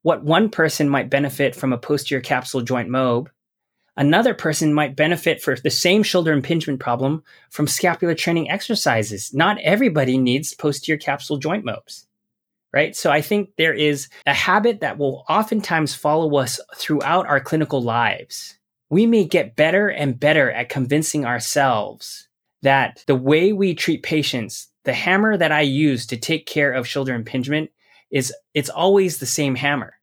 What 0.03 0.23
one 0.23 0.49
person 0.49 0.89
might 0.89 1.09
benefit 1.09 1.55
from 1.55 1.73
a 1.73 1.77
posterior 1.77 2.21
capsule 2.21 2.61
joint 2.61 2.89
MOB, 2.89 3.29
another 3.97 4.33
person 4.33 4.73
might 4.73 4.95
benefit 4.95 5.41
for 5.41 5.55
the 5.55 5.69
same 5.69 6.03
shoulder 6.03 6.33
impingement 6.33 6.79
problem 6.79 7.23
from 7.49 7.67
scapular 7.67 8.15
training 8.15 8.49
exercises. 8.49 9.33
Not 9.33 9.59
everybody 9.59 10.17
needs 10.17 10.53
posterior 10.53 10.97
capsule 10.97 11.37
joint 11.37 11.65
MOBs. 11.65 12.07
Right. 12.73 12.95
So 12.95 13.11
I 13.11 13.21
think 13.21 13.49
there 13.57 13.73
is 13.73 14.07
a 14.25 14.33
habit 14.33 14.79
that 14.79 14.97
will 14.97 15.25
oftentimes 15.27 15.93
follow 15.93 16.37
us 16.37 16.57
throughout 16.77 17.27
our 17.27 17.41
clinical 17.41 17.81
lives. 17.81 18.57
We 18.89 19.05
may 19.05 19.25
get 19.25 19.57
better 19.57 19.89
and 19.89 20.17
better 20.17 20.49
at 20.49 20.69
convincing 20.69 21.25
ourselves 21.25 22.29
that 22.61 23.03
the 23.07 23.15
way 23.15 23.53
we 23.53 23.73
treat 23.73 24.03
patients, 24.03 24.67
the 24.85 24.93
hammer 24.93 25.37
that 25.37 25.51
I 25.51 25.61
use 25.61 26.05
to 26.07 26.17
take 26.17 26.45
care 26.45 26.71
of 26.71 26.87
shoulder 26.87 27.13
impingement 27.13 27.69
is 28.11 28.33
it's 28.53 28.69
always 28.69 29.17
the 29.17 29.25
same 29.25 29.55
hammer. 29.55 29.93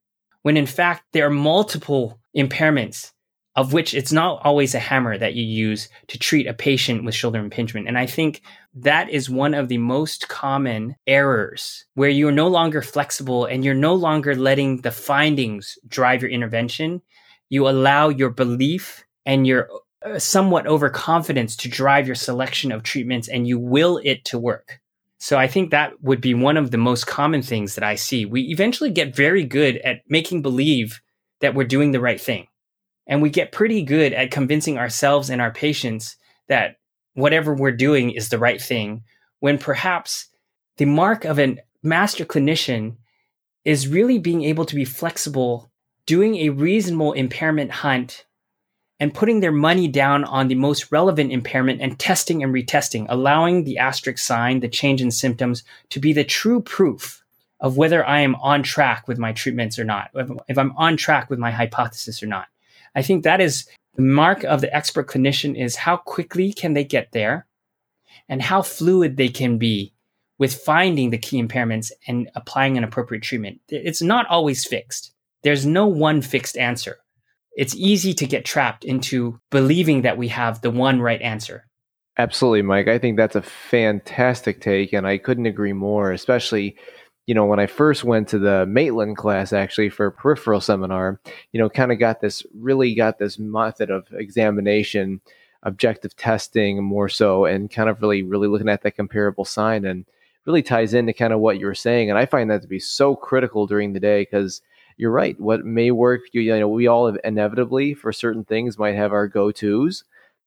When 0.43 0.57
in 0.57 0.67
fact, 0.67 1.05
there 1.13 1.27
are 1.27 1.31
multiple 1.31 2.21
impairments 2.37 3.13
of 3.59 3.73
which 3.73 3.93
it's 3.93 4.13
not 4.13 4.41
always 4.45 4.73
a 4.73 4.79
hammer 4.79 5.19
that 5.19 5.35
you 5.35 5.43
use 5.43 5.89
to 6.07 6.17
treat 6.17 6.47
a 6.47 6.55
patient 6.55 7.05
with 7.05 7.13
shoulder 7.13 7.41
impingement. 7.41 7.89
And 7.89 7.99
I 7.99 8.07
think 8.07 8.41
that 8.75 9.11
is 9.11 9.29
one 9.29 9.53
of 9.53 9.67
the 9.67 9.79
most 9.79 10.29
common 10.29 10.95
errors 11.09 11.85
where 11.95 12.09
you're 12.09 12.31
no 12.31 12.47
longer 12.47 12.83
flexible 12.83 13.47
and 13.47 13.65
you're 13.65 13.75
no 13.75 13.95
longer 13.95 14.37
letting 14.37 14.83
the 14.83 14.93
findings 14.93 15.77
drive 15.89 16.23
your 16.23 16.31
intervention. 16.31 17.03
You 17.49 17.69
allow 17.69 18.11
your 18.11 18.31
belief 18.31 19.05
and 19.27 19.45
your 19.45 19.69
Uh, 20.01 20.17
somewhat 20.17 20.65
overconfidence 20.65 21.57
to 21.57 21.69
drive 21.69 22.07
your 22.07 22.15
selection 22.15 22.71
of 22.71 22.85
treatments 22.85 23.27
and 23.27 23.49
you 23.49 23.59
will 23.59 24.01
it 24.05 24.25
to 24.25 24.39
work. 24.39 24.81
So 25.19 25.37
I 25.37 25.49
think 25.49 25.73
that 25.73 26.01
would 26.01 26.21
be 26.21 26.35
one 26.35 26.57
of 26.57 26.71
the 26.71 26.79
most 26.79 27.09
common 27.09 27.43
things 27.43 27.75
that 27.75 27.83
I 27.83 27.97
see. 27.97 28.25
We 28.25 28.43
eventually 28.43 28.91
get 28.91 29.17
very 29.17 29.43
good 29.43 29.79
at 29.79 30.03
making 30.09 30.43
believe 30.43 31.01
that 31.41 31.57
we're 31.57 31.65
doing 31.65 31.91
the 31.91 32.01
right 32.01 32.21
thing. 32.21 32.47
And 33.09 33.21
we 33.21 33.29
get 33.29 33.51
pretty 33.51 33.83
good 33.83 34.13
at 34.13 34.31
convincing 34.31 34.79
ourselves 34.79 35.31
and 35.31 35.41
our 35.41 35.51
patients 35.51 36.17
that 36.47 36.77
whatever 37.15 37.53
we're 37.53 37.73
doing 37.73 38.13
is 38.13 38.29
the 38.29 38.39
right 38.39 38.63
thing 38.63 39.03
when 39.41 39.59
perhaps 39.59 40.29
the 40.77 40.85
mark 40.85 41.25
of 41.25 41.41
a 41.41 41.57
master 41.83 42.25
clinician 42.25 42.99
is 43.65 43.89
really 43.89 44.21
being 44.21 44.45
able 44.45 44.65
to 44.67 44.77
be 44.77 44.85
flexible, 44.85 45.73
doing 46.07 46.37
a 46.37 46.51
reasonable 46.51 47.15
impairment 47.15 47.73
hunt 47.73 48.27
and 49.01 49.15
putting 49.15 49.41
their 49.41 49.53
money 49.53 49.87
down 49.87 50.25
on 50.25 50.49
the 50.49 50.55
most 50.55 50.91
relevant 50.91 51.33
impairment 51.33 51.81
and 51.81 51.99
testing 51.99 52.43
and 52.43 52.53
retesting, 52.53 53.07
allowing 53.09 53.65
the 53.65 53.79
asterisk 53.79 54.19
sign, 54.19 54.61
the 54.61 54.69
change 54.69 55.01
in 55.01 55.11
symptoms, 55.11 55.63
to 55.91 56.01
be 56.01 56.13
the 56.13 56.25
true 56.25 56.61
proof 56.61 57.23
of 57.61 57.77
whether 57.77 58.05
I 58.05 58.21
am 58.21 58.35
on 58.37 58.63
track 58.63 59.09
with 59.09 59.19
my 59.19 59.33
treatments 59.33 59.79
or 59.79 59.85
not, 59.85 60.11
if 60.49 60.59
I'm 60.59 60.73
on 60.77 60.97
track 60.97 61.31
with 61.31 61.39
my 61.39 61.51
hypothesis 61.51 62.23
or 62.23 62.27
not. 62.27 62.47
I 62.95 63.03
think 63.03 63.25
that 63.25 63.41
is 63.41 63.69
the 63.95 64.03
mark 64.03 64.45
of 64.45 64.61
the 64.61 64.75
expert 64.75 65.09
clinician 65.09 65.57
is 65.57 65.77
how 65.77 65.97
quickly 65.97 66.53
can 66.53 66.75
they 66.75 66.85
get 66.85 67.13
there 67.13 67.47
and 68.29 68.43
how 68.43 68.63
fluid 68.63 69.17
they 69.17 69.29
can 69.29 69.59
be 69.59 69.93
with 70.39 70.55
finding 70.55 71.11
the 71.11 71.19
key 71.19 71.43
impairments 71.43 71.91
and 72.07 72.31
applying 72.35 72.79
an 72.79 72.85
appropriate 72.85 73.23
treatment. 73.23 73.61
It's 73.69 74.03
not 74.03 74.27
always 74.29 74.65
fixed. 74.65 75.13
There's 75.43 75.67
no 75.67 75.87
one 75.87 76.23
fixed 76.23 76.57
answer 76.57 76.99
it's 77.59 77.75
easy 77.75 78.15
to 78.15 78.27
get 78.27 78.45
trapped 78.45 78.85
into 78.85 79.41
believing 79.51 80.03
that 80.03 80.17
we 80.17 80.29
have 80.29 80.63
the 80.63 80.71
one 80.71 81.03
right 81.03 81.21
answer. 81.21 81.67
Absolutely, 82.17 82.63
Mike. 82.63 82.89
I 82.89 82.99
think 82.99 83.17
that's 83.17 83.37
a 83.37 83.43
fantastic 83.43 84.61
take, 84.61 84.93
and 84.93 85.07
I 85.07 85.19
couldn't 85.19 85.47
agree 85.47 85.73
more, 85.73 86.13
especially 86.13 86.77
you 87.29 87.35
know, 87.35 87.45
when 87.45 87.61
I 87.61 87.67
first 87.67 88.05
went 88.05 88.27
to 88.29 88.39
the 88.39 88.65
Maitland 88.65 89.19
class 89.19 89.53
actually 89.53 89.91
for 89.91 90.07
a 90.07 90.13
peripheral 90.13 90.63
seminar, 90.63 91.21
you 91.53 91.61
know, 91.61 91.69
kind 91.69 91.93
of 91.93 91.99
got 91.99 92.23
this 92.23 92.43
really 92.55 92.95
got 92.95 93.19
this 93.19 93.39
method 93.39 93.91
of 93.91 94.07
examination, 94.13 95.21
objective 95.63 96.17
testing 96.17 96.83
more 96.83 97.11
so, 97.11 97.45
and 97.45 97.71
kind 97.71 97.91
of 97.91 98.01
really, 98.01 98.23
really 98.23 98.49
looking 98.49 98.71
at 98.71 98.81
that 98.83 98.97
comparable 98.97 99.45
sign 99.45 99.85
and 99.85 100.07
really 100.47 100.63
ties 100.63 100.95
into 100.95 101.13
kind 101.13 101.35
of 101.35 101.41
what 101.41 101.59
you 101.59 101.67
were 101.67 101.75
saying. 101.75 102.09
And 102.09 102.19
I 102.19 102.25
find 102.25 102.51
that 102.51 102.63
to 102.63 102.69
be 102.69 102.81
so 102.81 103.15
critical 103.15 103.67
during 103.67 103.93
the 103.93 104.01
day 104.01 104.23
because 104.23 104.63
you're 104.99 105.13
right. 105.13 105.41
What 105.41 105.65
may 105.65 105.93
work, 105.93 106.23
you, 106.33 106.59
know, 106.59 106.69
we 106.69 106.89
all 106.89 107.07
inevitably 107.07 107.95
for 107.95 108.13
certain 108.13 108.45
things 108.45 108.79
might 108.79 108.97
have 108.97 109.13
our 109.13 109.29
go 109.29 109.53
tos, 109.53 110.05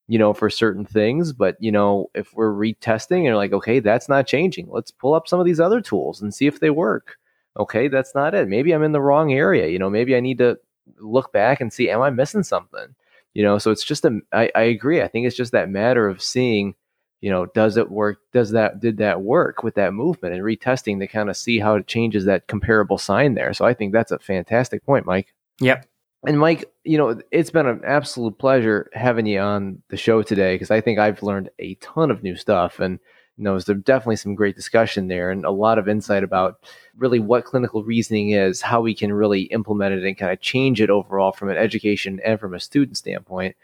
you 0.08 0.20
know, 0.20 0.34
for 0.34 0.50
certain 0.50 0.86
things. 0.86 1.34
But 1.34 1.56
you 1.60 1.72
know, 1.72 2.12
if 2.14 2.34
we're 2.36 2.54
retesting 2.54 3.26
and 3.26 3.36
like, 3.36 3.54
okay, 3.54 3.80
that's 3.80 4.10
not 4.10 4.28
changing. 4.28 4.68
Let's 4.70 4.92
pull 4.92 5.14
up 5.14 5.28
some 5.28 5.40
of 5.40 5.46
these 5.46 5.62
other 5.62 5.82
tools 5.82 6.22
and 6.22 6.34
see 6.34 6.48
if 6.48 6.60
they 6.60 6.70
work. 6.70 7.16
Okay, 7.58 7.88
that's 7.88 8.14
not 8.14 8.36
it. 8.36 8.48
Maybe 8.48 8.74
I'm 8.74 8.84
in 8.84 8.92
the 8.92 9.02
wrong 9.02 9.34
area. 9.34 9.68
You 9.68 9.80
know, 9.80 9.90
maybe 9.90 10.16
I 10.16 10.20
need 10.20 10.38
to 10.40 10.60
look 11.00 11.32
back 11.32 11.62
and 11.62 11.72
see, 11.72 11.90
am 11.90 12.02
I 12.02 12.10
missing 12.10 12.44
something? 12.44 12.96
You 13.34 13.44
know, 13.44 13.58
so 13.58 13.72
it's 13.72 13.86
just 13.86 14.04
a. 14.04 14.20
I, 14.34 14.52
I 14.54 14.64
agree. 14.64 15.02
I 15.02 15.08
think 15.08 15.26
it's 15.26 15.36
just 15.36 15.54
that 15.54 15.70
matter 15.70 16.08
of 16.08 16.22
seeing 16.22 16.76
you 17.22 17.30
know, 17.30 17.46
does 17.46 17.78
it 17.78 17.90
work? 17.90 18.20
Does 18.34 18.52
that 18.52 18.80
did 18.80 18.98
that 18.98 19.22
work 19.22 19.64
with 19.64 19.76
that 19.76 19.94
movement 19.94 20.34
and 20.34 20.44
retesting 20.44 21.00
to 21.00 21.08
kind 21.08 21.30
of 21.30 21.38
see 21.38 21.60
how 21.60 21.76
it 21.76 21.88
changes 21.88 22.26
that 22.26 22.48
comparable 22.48 22.98
sign 22.98 23.36
there? 23.36 23.54
So 23.54 23.64
I 23.64 23.74
think 23.74 23.94
that's 23.94 24.12
a 24.12 24.20
fantastic 24.20 24.84
point, 24.84 25.06
Mike. 25.06 25.34
Yep. 25.60 25.88
And 26.28 26.40
Mike, 26.40 26.66
you 26.84 26.98
know, 26.98 27.20
it's 27.32 27.50
been 27.50 27.68
an 27.68 27.82
absolute 27.86 28.38
pleasure 28.38 28.90
having 28.94 29.26
you 29.26 29.40
on 29.40 29.82
the 29.90 29.98
show 29.98 30.22
today 30.22 30.56
because 30.56 30.72
I 30.72 30.82
think 30.82 31.00
I've 31.00 31.24
learned 31.24 31.50
a 31.60 31.76
ton 31.76 32.12
of 32.12 32.22
new 32.22 32.36
stuff 32.36 32.80
and 32.80 33.00
you 33.38 33.46
know, 33.46 33.58
there's 33.58 33.82
definitely 33.82 34.18
some 34.18 34.36
great 34.36 34.56
discussion 34.56 35.08
there 35.08 35.32
and 35.32 35.46
a 35.46 35.52
lot 35.52 35.80
of 35.80 35.88
insight 35.88 36.24
about 36.24 36.60
really 36.96 37.20
what 37.20 37.46
clinical 37.46 37.84
reasoning 37.84 38.32
is, 38.32 38.62
how 38.62 38.82
we 38.82 38.94
can 38.94 39.12
really 39.12 39.44
implement 39.44 39.96
it 39.96 40.04
and 40.04 40.18
kind 40.18 40.32
of 40.32 40.42
change 40.42 40.82
it 40.82 40.90
overall 40.90 41.32
from 41.32 41.50
an 41.50 41.58
education 41.58 42.20
and 42.24 42.40
from 42.40 42.54
a 42.54 42.60
student 42.60 42.98
standpoint. 42.98 43.56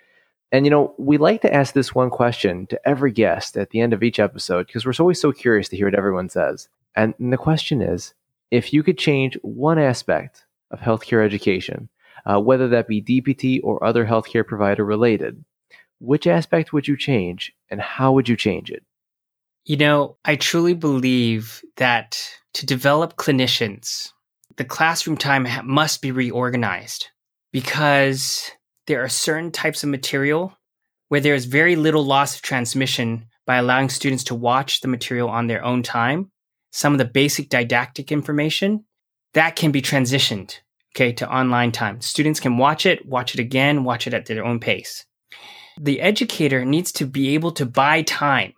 And 0.52 0.66
you 0.66 0.70
know, 0.70 0.94
we 0.98 1.18
like 1.18 1.42
to 1.42 1.54
ask 1.54 1.74
this 1.74 1.94
one 1.94 2.10
question 2.10 2.68
to 2.68 2.88
every 2.88 3.12
guest 3.12 3.58
at 3.58 3.72
the 3.72 3.82
end 3.82 3.94
of 3.94 4.04
each 4.04 4.20
episode 4.20 4.68
because 4.68 4.86
we're 4.86 4.94
always 5.00 5.20
so 5.20 5.32
curious 5.32 5.68
to 5.70 5.76
hear 5.76 5.88
what 5.88 5.96
everyone 5.96 6.30
says. 6.30 6.70
And 6.96 7.14
the 7.20 7.38
question 7.38 7.82
is 7.82 8.14
if 8.50 8.72
you 8.74 8.82
could 8.82 8.98
change 8.98 9.38
one 9.42 9.78
aspect 9.78 10.46
of 10.72 10.80
healthcare 10.80 11.26
education, 11.26 11.90
uh, 12.26 12.40
whether 12.40 12.68
that 12.70 12.88
be 12.88 13.02
DPT 13.02 13.60
or 13.64 13.84
other 13.84 14.06
healthcare 14.06 14.46
provider 14.46 14.86
related, 14.86 15.44
which 16.00 16.28
aspect 16.28 16.74
would 16.74 16.88
you 16.88 16.98
change 16.98 17.54
and 17.70 17.82
how 17.82 18.14
would 18.14 18.30
you 18.30 18.38
change 18.38 18.70
it? 18.70 18.84
You 19.66 19.78
know, 19.78 20.18
I 20.24 20.38
truly 20.38 20.74
believe 20.74 21.62
that 21.76 22.20
to 22.54 22.66
develop 22.66 23.18
clinicians, 23.18 24.14
the 24.56 24.64
classroom 24.64 25.18
time 25.18 25.48
must 25.66 26.02
be 26.02 26.12
reorganized 26.12 27.10
because 27.52 28.52
there 28.88 29.04
are 29.04 29.10
certain 29.10 29.52
types 29.52 29.84
of 29.84 29.90
material 29.90 30.58
where 31.10 31.22
there 31.22 31.36
is 31.36 31.46
very 31.46 31.76
little 31.76 32.04
loss 32.04 32.36
of 32.36 32.42
transmission 32.42 33.26
by 33.46 33.58
allowing 33.58 33.90
students 33.90 34.24
to 34.26 34.36
watch 34.36 34.82
the 34.82 34.88
material 34.88 35.30
on 35.30 35.48
their 35.48 35.64
own 35.64 35.84
time. 35.84 36.32
Some 36.72 36.94
of 36.94 36.98
the 36.98 37.06
basic 37.06 37.50
didactic 37.50 38.12
information 38.12 38.86
that 39.34 39.56
can 39.56 39.72
be 39.72 39.82
transitioned, 39.82 40.56
okay, 40.96 41.12
to 41.14 41.32
online 41.32 41.72
time. 41.72 42.02
Students 42.02 42.40
can 42.40 42.58
watch 42.58 42.86
it, 42.86 43.06
watch 43.06 43.34
it 43.34 43.40
again, 43.40 43.84
watch 43.84 44.08
it 44.08 44.14
at 44.14 44.26
their 44.26 44.44
own 44.44 44.60
pace. 44.60 45.06
The 45.80 46.02
educator 46.02 46.66
needs 46.66 46.92
to 46.94 47.06
be 47.06 47.36
able 47.36 47.52
to 47.52 47.66
buy 47.66 48.02
time, 48.02 48.54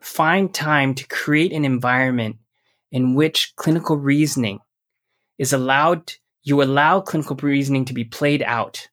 find 0.00 0.52
time 0.52 0.94
to 0.94 1.06
create 1.06 1.52
an 1.52 1.64
environment 1.64 2.36
in 2.92 3.14
which 3.14 3.54
clinical 3.56 3.96
reasoning 3.96 4.58
is 5.38 5.52
allowed. 5.52 6.12
You 6.42 6.62
allow 6.62 7.00
clinical 7.00 7.36
reasoning 7.36 7.84
to 7.86 7.94
be 7.94 8.04
played 8.04 8.42
out 8.42 8.88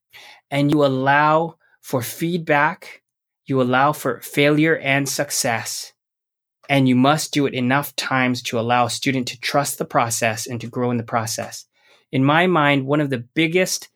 and 0.50 0.72
you 0.72 0.86
allow 0.86 1.58
for 1.82 2.02
feedback, 2.02 3.02
you 3.46 3.62
allow 3.62 3.94
for 3.94 4.22
failure 4.22 4.78
and 4.78 5.08
success. 5.08 5.94
And 6.70 6.88
you 6.88 6.96
must 6.96 7.34
do 7.34 7.46
it 7.46 7.54
enough 7.54 7.96
times 7.96 8.42
to 8.44 8.60
allow 8.60 8.86
a 8.86 8.90
student 8.90 9.28
to 9.30 9.40
trust 9.40 9.78
the 9.78 9.86
process 9.86 10.48
and 10.48 10.60
to 10.60 10.68
grow 10.68 10.92
in 10.92 10.98
the 10.98 11.04
process. 11.04 11.66
In 12.12 12.26
my 12.26 12.46
mind, 12.48 12.86
one 12.86 13.00
of 13.00 13.10
the 13.10 13.26
biggest 13.36 13.88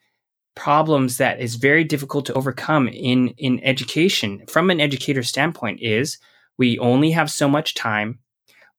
problems 0.55 1.17
that 1.17 1.39
is 1.41 1.55
very 1.55 1.84
difficult 1.84 2.25
to 2.25 2.34
overcome 2.34 2.88
in, 2.88 3.29
in 3.38 3.62
education 3.63 4.46
from 4.48 4.70
an 4.70 4.79
educator 4.79 5.24
standpoint 5.24 5.79
is 5.81 6.17
we 6.58 6.77
only 6.79 7.12
have 7.12 7.29
so 7.29 7.50
much 7.50 7.74
time. 7.75 8.20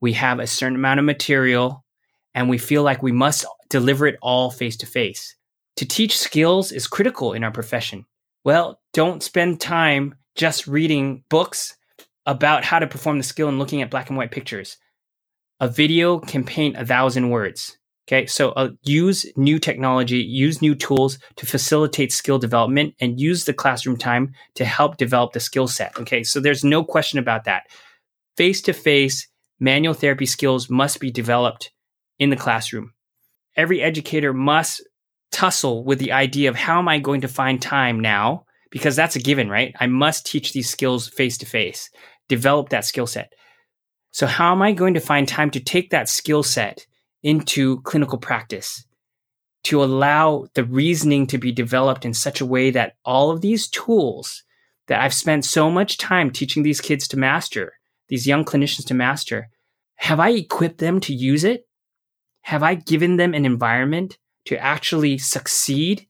we 0.02 0.12
have 0.14 0.40
a 0.40 0.46
certain 0.46 0.76
amount 0.76 0.98
of 0.98 1.06
material, 1.06 1.84
and 2.34 2.50
we 2.50 2.58
feel 2.58 2.82
like 2.82 3.02
we 3.02 3.12
must 3.12 3.46
deliver 3.70 4.06
it 4.06 4.18
all 4.20 4.50
face 4.50 4.76
to 4.76 4.84
face. 4.84 5.36
To 5.76 5.86
teach 5.86 6.18
skills 6.18 6.72
is 6.72 6.86
critical 6.86 7.32
in 7.32 7.44
our 7.44 7.50
profession. 7.50 8.06
Well, 8.44 8.80
don't 8.92 9.22
spend 9.22 9.60
time 9.60 10.16
just 10.34 10.66
reading 10.66 11.24
books 11.28 11.76
about 12.26 12.64
how 12.64 12.78
to 12.78 12.86
perform 12.86 13.18
the 13.18 13.24
skill 13.24 13.48
and 13.48 13.58
looking 13.58 13.82
at 13.82 13.90
black 13.90 14.08
and 14.08 14.16
white 14.16 14.30
pictures. 14.30 14.76
A 15.60 15.68
video 15.68 16.18
can 16.18 16.44
paint 16.44 16.76
a 16.76 16.84
thousand 16.84 17.30
words. 17.30 17.78
Okay, 18.08 18.26
so 18.26 18.50
uh, 18.50 18.70
use 18.82 19.26
new 19.36 19.60
technology, 19.60 20.18
use 20.18 20.60
new 20.60 20.74
tools 20.74 21.18
to 21.36 21.46
facilitate 21.46 22.12
skill 22.12 22.38
development, 22.38 22.94
and 23.00 23.20
use 23.20 23.44
the 23.44 23.52
classroom 23.54 23.96
time 23.96 24.32
to 24.54 24.64
help 24.64 24.96
develop 24.96 25.32
the 25.32 25.40
skill 25.40 25.68
set. 25.68 25.96
Okay, 25.98 26.24
so 26.24 26.40
there's 26.40 26.64
no 26.64 26.82
question 26.82 27.20
about 27.20 27.44
that. 27.44 27.64
Face 28.36 28.60
to 28.62 28.72
face 28.72 29.28
manual 29.60 29.94
therapy 29.94 30.26
skills 30.26 30.68
must 30.68 30.98
be 30.98 31.12
developed 31.12 31.70
in 32.18 32.30
the 32.30 32.36
classroom. 32.36 32.92
Every 33.56 33.80
educator 33.80 34.32
must 34.32 34.82
tussle 35.32 35.84
with 35.84 35.98
the 35.98 36.12
idea 36.12 36.48
of 36.48 36.56
how 36.56 36.78
am 36.78 36.88
I 36.88 36.98
going 36.98 37.22
to 37.22 37.28
find 37.28 37.60
time 37.60 37.98
now? 37.98 38.44
Because 38.70 38.94
that's 38.94 39.16
a 39.16 39.20
given, 39.20 39.48
right? 39.48 39.74
I 39.80 39.86
must 39.86 40.26
teach 40.26 40.52
these 40.52 40.70
skills 40.70 41.08
face 41.08 41.36
to 41.38 41.46
face, 41.46 41.90
develop 42.28 42.68
that 42.68 42.84
skill 42.84 43.06
set. 43.06 43.32
So, 44.12 44.26
how 44.26 44.52
am 44.52 44.62
I 44.62 44.72
going 44.72 44.94
to 44.94 45.00
find 45.00 45.26
time 45.26 45.50
to 45.50 45.60
take 45.60 45.90
that 45.90 46.08
skill 46.08 46.42
set 46.42 46.86
into 47.22 47.80
clinical 47.82 48.18
practice 48.18 48.84
to 49.64 49.82
allow 49.82 50.46
the 50.54 50.64
reasoning 50.64 51.26
to 51.28 51.38
be 51.38 51.52
developed 51.52 52.04
in 52.04 52.14
such 52.14 52.40
a 52.40 52.46
way 52.46 52.70
that 52.70 52.94
all 53.04 53.30
of 53.30 53.40
these 53.40 53.68
tools 53.68 54.42
that 54.88 55.00
I've 55.00 55.14
spent 55.14 55.44
so 55.44 55.70
much 55.70 55.98
time 55.98 56.30
teaching 56.30 56.62
these 56.62 56.80
kids 56.80 57.06
to 57.08 57.16
master, 57.16 57.74
these 58.08 58.26
young 58.26 58.44
clinicians 58.44 58.86
to 58.86 58.94
master, 58.94 59.48
have 59.96 60.18
I 60.18 60.30
equipped 60.30 60.78
them 60.78 61.00
to 61.00 61.14
use 61.14 61.44
it? 61.44 61.66
Have 62.42 62.64
I 62.64 62.74
given 62.74 63.16
them 63.16 63.34
an 63.34 63.46
environment 63.46 64.18
to 64.46 64.56
actually 64.58 65.18
succeed 65.18 66.06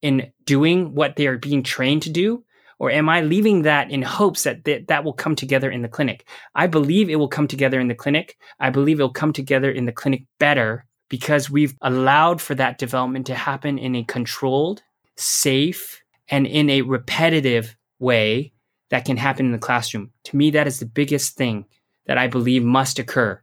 in 0.00 0.32
doing 0.44 0.94
what 0.94 1.16
they 1.16 1.26
are 1.26 1.38
being 1.38 1.62
trained 1.62 2.02
to 2.02 2.10
do? 2.10 2.44
Or 2.78 2.90
am 2.90 3.08
I 3.08 3.20
leaving 3.20 3.62
that 3.62 3.90
in 3.90 4.02
hopes 4.02 4.42
that 4.42 4.64
th- 4.64 4.86
that 4.88 5.04
will 5.04 5.12
come 5.12 5.36
together 5.36 5.70
in 5.70 5.82
the 5.82 5.88
clinic? 5.88 6.26
I 6.54 6.66
believe 6.66 7.08
it 7.08 7.16
will 7.16 7.28
come 7.28 7.46
together 7.46 7.78
in 7.78 7.86
the 7.86 7.94
clinic. 7.94 8.36
I 8.58 8.70
believe 8.70 8.98
it 8.98 9.04
will 9.04 9.10
come 9.10 9.32
together 9.32 9.70
in 9.70 9.86
the 9.86 9.92
clinic 9.92 10.24
better 10.40 10.84
because 11.08 11.50
we've 11.50 11.76
allowed 11.82 12.40
for 12.40 12.54
that 12.56 12.78
development 12.78 13.26
to 13.26 13.34
happen 13.34 13.78
in 13.78 13.94
a 13.94 14.02
controlled, 14.04 14.82
safe, 15.16 16.02
and 16.28 16.46
in 16.46 16.70
a 16.70 16.82
repetitive 16.82 17.76
way 17.98 18.52
that 18.90 19.04
can 19.04 19.16
happen 19.16 19.46
in 19.46 19.52
the 19.52 19.58
classroom. 19.58 20.10
To 20.24 20.36
me, 20.36 20.50
that 20.50 20.66
is 20.66 20.80
the 20.80 20.86
biggest 20.86 21.36
thing 21.36 21.66
that 22.06 22.18
I 22.18 22.26
believe 22.26 22.64
must 22.64 22.98
occur. 22.98 23.40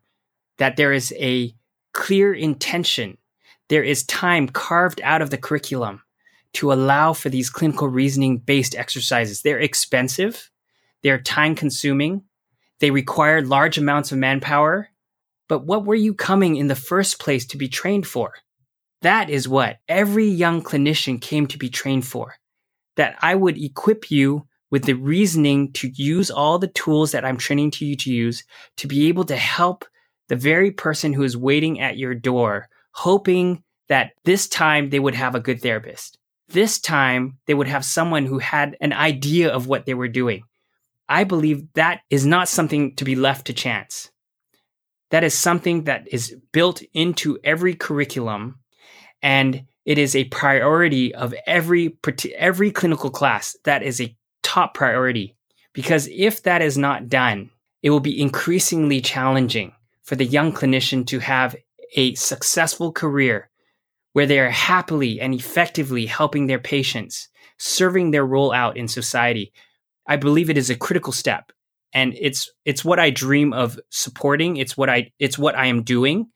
That 0.57 0.75
there 0.75 0.91
is 0.91 1.13
a 1.17 1.55
clear 1.93 2.33
intention, 2.33 3.17
there 3.69 3.83
is 3.83 4.03
time 4.03 4.47
carved 4.47 4.99
out 5.03 5.21
of 5.21 5.29
the 5.29 5.37
curriculum 5.37 6.01
to 6.53 6.73
allow 6.73 7.13
for 7.13 7.29
these 7.29 7.49
clinical 7.49 7.87
reasoning 7.87 8.39
based 8.39 8.75
exercises. 8.75 9.41
They're 9.41 9.59
expensive, 9.59 10.49
they're 11.03 11.21
time 11.21 11.55
consuming, 11.55 12.23
they 12.79 12.91
require 12.91 13.41
large 13.41 13.77
amounts 13.77 14.11
of 14.11 14.17
manpower. 14.17 14.89
But 15.47 15.65
what 15.65 15.85
were 15.85 15.95
you 15.95 16.13
coming 16.13 16.55
in 16.55 16.67
the 16.67 16.75
first 16.75 17.19
place 17.19 17.45
to 17.47 17.57
be 17.57 17.67
trained 17.67 18.07
for? 18.07 18.33
That 19.01 19.29
is 19.29 19.47
what 19.47 19.79
every 19.87 20.27
young 20.27 20.61
clinician 20.61 21.21
came 21.21 21.47
to 21.47 21.57
be 21.57 21.69
trained 21.69 22.05
for. 22.05 22.35
That 22.97 23.17
I 23.21 23.35
would 23.35 23.57
equip 23.57 24.11
you 24.11 24.47
with 24.71 24.83
the 24.83 24.93
reasoning 24.93 25.71
to 25.73 25.89
use 25.95 26.29
all 26.29 26.59
the 26.59 26.67
tools 26.67 27.11
that 27.11 27.25
I'm 27.25 27.37
training 27.37 27.71
to 27.71 27.85
you 27.85 27.95
to 27.97 28.11
use 28.11 28.43
to 28.77 28.87
be 28.87 29.07
able 29.07 29.23
to 29.25 29.35
help 29.35 29.85
the 30.27 30.35
very 30.35 30.71
person 30.71 31.13
who 31.13 31.23
is 31.23 31.35
waiting 31.35 31.79
at 31.79 31.97
your 31.97 32.13
door, 32.13 32.69
hoping 32.99 33.63
that 33.87 34.11
this 34.25 34.45
time 34.49 34.89
they 34.89 34.99
would 34.99 35.15
have 35.15 35.33
a 35.33 35.39
good 35.39 35.61
therapist. 35.61 36.17
This 36.49 36.79
time, 36.79 37.37
they 37.45 37.53
would 37.53 37.67
have 37.67 37.85
someone 37.85 38.25
who 38.25 38.39
had 38.39 38.75
an 38.81 38.91
idea 38.91 39.49
of 39.49 39.67
what 39.67 39.85
they 39.85 39.93
were 39.93 40.09
doing. 40.09 40.43
I 41.07 41.23
believe 41.23 41.71
that 41.75 42.01
is 42.09 42.25
not 42.25 42.49
something 42.49 42.95
to 42.97 43.05
be 43.05 43.15
left 43.15 43.47
to 43.47 43.53
chance. 43.53 44.11
That 45.11 45.23
is 45.23 45.33
something 45.33 45.85
that 45.85 46.09
is 46.11 46.35
built 46.51 46.81
into 46.93 47.39
every 47.41 47.73
curriculum, 47.73 48.59
and 49.21 49.63
it 49.85 49.97
is 49.97 50.13
a 50.13 50.25
priority 50.25 51.15
of 51.15 51.33
every 51.47 51.97
every 52.35 52.69
clinical 52.69 53.09
class. 53.09 53.55
That 53.63 53.81
is 53.81 54.01
a 54.01 54.15
top 54.43 54.73
priority 54.73 55.37
because 55.73 56.09
if 56.11 56.43
that 56.43 56.61
is 56.61 56.77
not 56.77 57.07
done, 57.07 57.49
it 57.81 57.91
will 57.91 58.01
be 58.01 58.21
increasingly 58.21 58.99
challenging 58.99 59.71
for 60.03 60.17
the 60.17 60.25
young 60.25 60.51
clinician 60.51 61.07
to 61.07 61.19
have 61.19 61.55
a 61.95 62.15
successful 62.15 62.91
career 62.91 63.49
where 64.13 64.25
they 64.25 64.39
are 64.39 64.49
happily 64.49 65.21
and 65.21 65.33
effectively 65.33 66.05
helping 66.05 66.47
their 66.47 66.59
patients, 66.59 67.29
serving 67.57 68.11
their 68.11 68.25
role 68.25 68.51
out 68.51 68.77
in 68.77 68.87
society. 68.87 69.51
I 70.07 70.15
believe 70.15 70.49
it 70.49 70.57
is 70.57 70.69
a 70.69 70.75
critical 70.75 71.13
step 71.13 71.51
and 71.93 72.15
it's 72.19 72.49
it's 72.65 72.85
what 72.85 72.99
I 72.99 73.09
dream 73.09 73.53
of 73.53 73.79
supporting. 73.89 74.57
It's 74.57 74.77
what 74.77 74.89
I 74.89 75.11
it's 75.19 75.37
what 75.37 75.55
I 75.55 75.67
am 75.67 75.83
doing. 75.83 76.27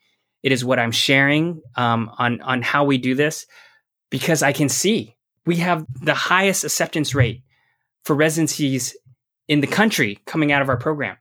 It 0.42 0.52
is 0.52 0.66
what 0.66 0.80
I'm 0.80 0.92
sharing 0.92 1.62
um, 1.76 2.12
on 2.18 2.42
on 2.42 2.62
how 2.62 2.84
we 2.84 2.98
do 2.98 3.16
this 3.16 3.46
because 4.10 4.44
I 4.44 4.52
can 4.52 4.70
see 4.70 5.16
we 5.46 5.58
have 5.58 5.86
the 6.02 6.13
highest 6.13 6.63
acceptance 6.63 7.13
rate 7.13 7.44
for 8.04 8.16
residencies 8.16 8.96
in 9.48 9.62
the 9.62 9.68
country 9.68 10.20
coming 10.26 10.52
out 10.52 10.62
of 10.62 10.70
our 10.70 10.78
program. 10.78 11.18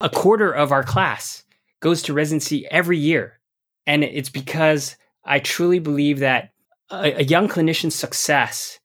A 0.00 0.08
quarter 0.08 0.52
of 0.52 0.72
our 0.72 0.82
class 0.82 1.44
goes 1.80 2.02
to 2.02 2.14
residency 2.14 2.66
every 2.70 2.98
year, 2.98 3.40
and 3.86 4.04
it's 4.04 4.30
because 4.30 4.96
I 5.24 5.38
truly 5.38 5.78
believe 5.78 6.20
that 6.20 6.50
a, 6.90 7.20
a 7.20 7.22
young 7.22 7.48
clinician's 7.48 7.94
success 7.94 8.78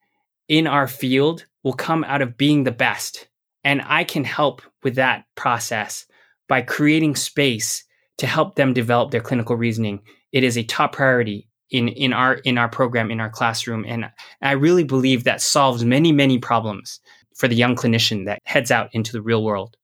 in 0.48 0.68
our 0.68 0.88
field 0.88 1.46
will 1.64 1.74
come 1.74 2.04
out 2.04 2.22
of 2.22 2.38
being 2.38 2.64
the 2.64 2.72
best. 2.72 3.28
And 3.64 3.82
I 3.86 4.04
can 4.04 4.24
help 4.24 4.62
with 4.84 4.96
that 4.96 5.26
process 5.36 6.06
by 6.48 6.62
creating 6.62 7.16
space 7.16 7.84
to 8.18 8.28
help 8.28 8.56
them 8.56 8.74
develop 8.74 9.12
their 9.12 9.22
clinical 9.22 9.56
reasoning. 9.56 10.02
It 10.32 10.44
is 10.44 10.58
a 10.58 10.64
top 10.64 10.94
priority 10.94 11.50
in, 11.70 11.88
in 11.90 12.14
our 12.14 12.36
in 12.36 12.58
our 12.58 12.70
program 12.70 13.12
in 13.12 13.20
our 13.20 13.30
classroom 13.30 13.86
and 13.88 14.10
I 14.42 14.54
really 14.54 14.84
believe 14.84 15.24
that 15.24 15.42
solves 15.42 15.86
many 15.86 16.12
many 16.12 16.40
problems 16.40 17.00
for 17.36 17.48
the 17.48 17.56
young 17.56 17.76
clinician 17.76 18.26
that 18.26 18.40
heads 18.44 18.72
out 18.72 18.90
into 18.94 19.12
the 19.12 19.22
real 19.22 19.44
world. 19.44 19.78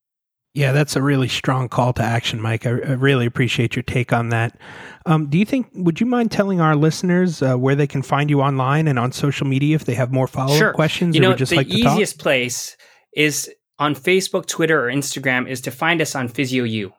Yeah, 0.55 0.71
that's 0.71 0.95
a 0.95 1.01
really 1.01 1.27
strong 1.27 1.67
call 1.67 1.91
to 1.93 2.01
action, 2.01 2.41
Mike. 2.41 2.65
I, 2.65 2.69
I 2.69 2.93
really 2.93 3.25
appreciate 3.25 3.75
your 3.75 3.83
take 3.83 4.13
on 4.13 4.29
that. 4.29 4.57
Um, 5.05 5.27
do 5.27 5.37
you 5.37 5.43
think, 5.43 5.67
would 5.73 5.99
you 5.99 6.05
mind 6.05 6.31
telling 6.31 6.61
our 6.61 6.77
listeners 6.77 7.41
uh, 7.41 7.57
where 7.57 7.75
they 7.75 7.87
can 7.87 8.01
find 8.01 8.29
you 8.29 8.39
online 8.39 8.87
and 8.87 8.97
on 8.97 9.11
social 9.11 9.45
media 9.45 9.75
if 9.75 9.83
they 9.83 9.95
have 9.95 10.13
more 10.13 10.27
follow 10.27 10.53
up 10.53 10.57
sure. 10.57 10.73
questions? 10.73 11.13
You 11.13 11.21
know, 11.21 11.35
just 11.35 11.49
the 11.49 11.57
like 11.57 11.67
easiest 11.67 12.19
place 12.19 12.77
is 13.17 13.51
on 13.79 13.95
Facebook, 13.95 14.45
Twitter, 14.45 14.87
or 14.87 14.89
Instagram 14.89 15.49
is 15.49 15.59
to 15.59 15.71
find 15.71 16.01
us 16.01 16.15
on 16.15 16.29
PhysioU. 16.29 16.93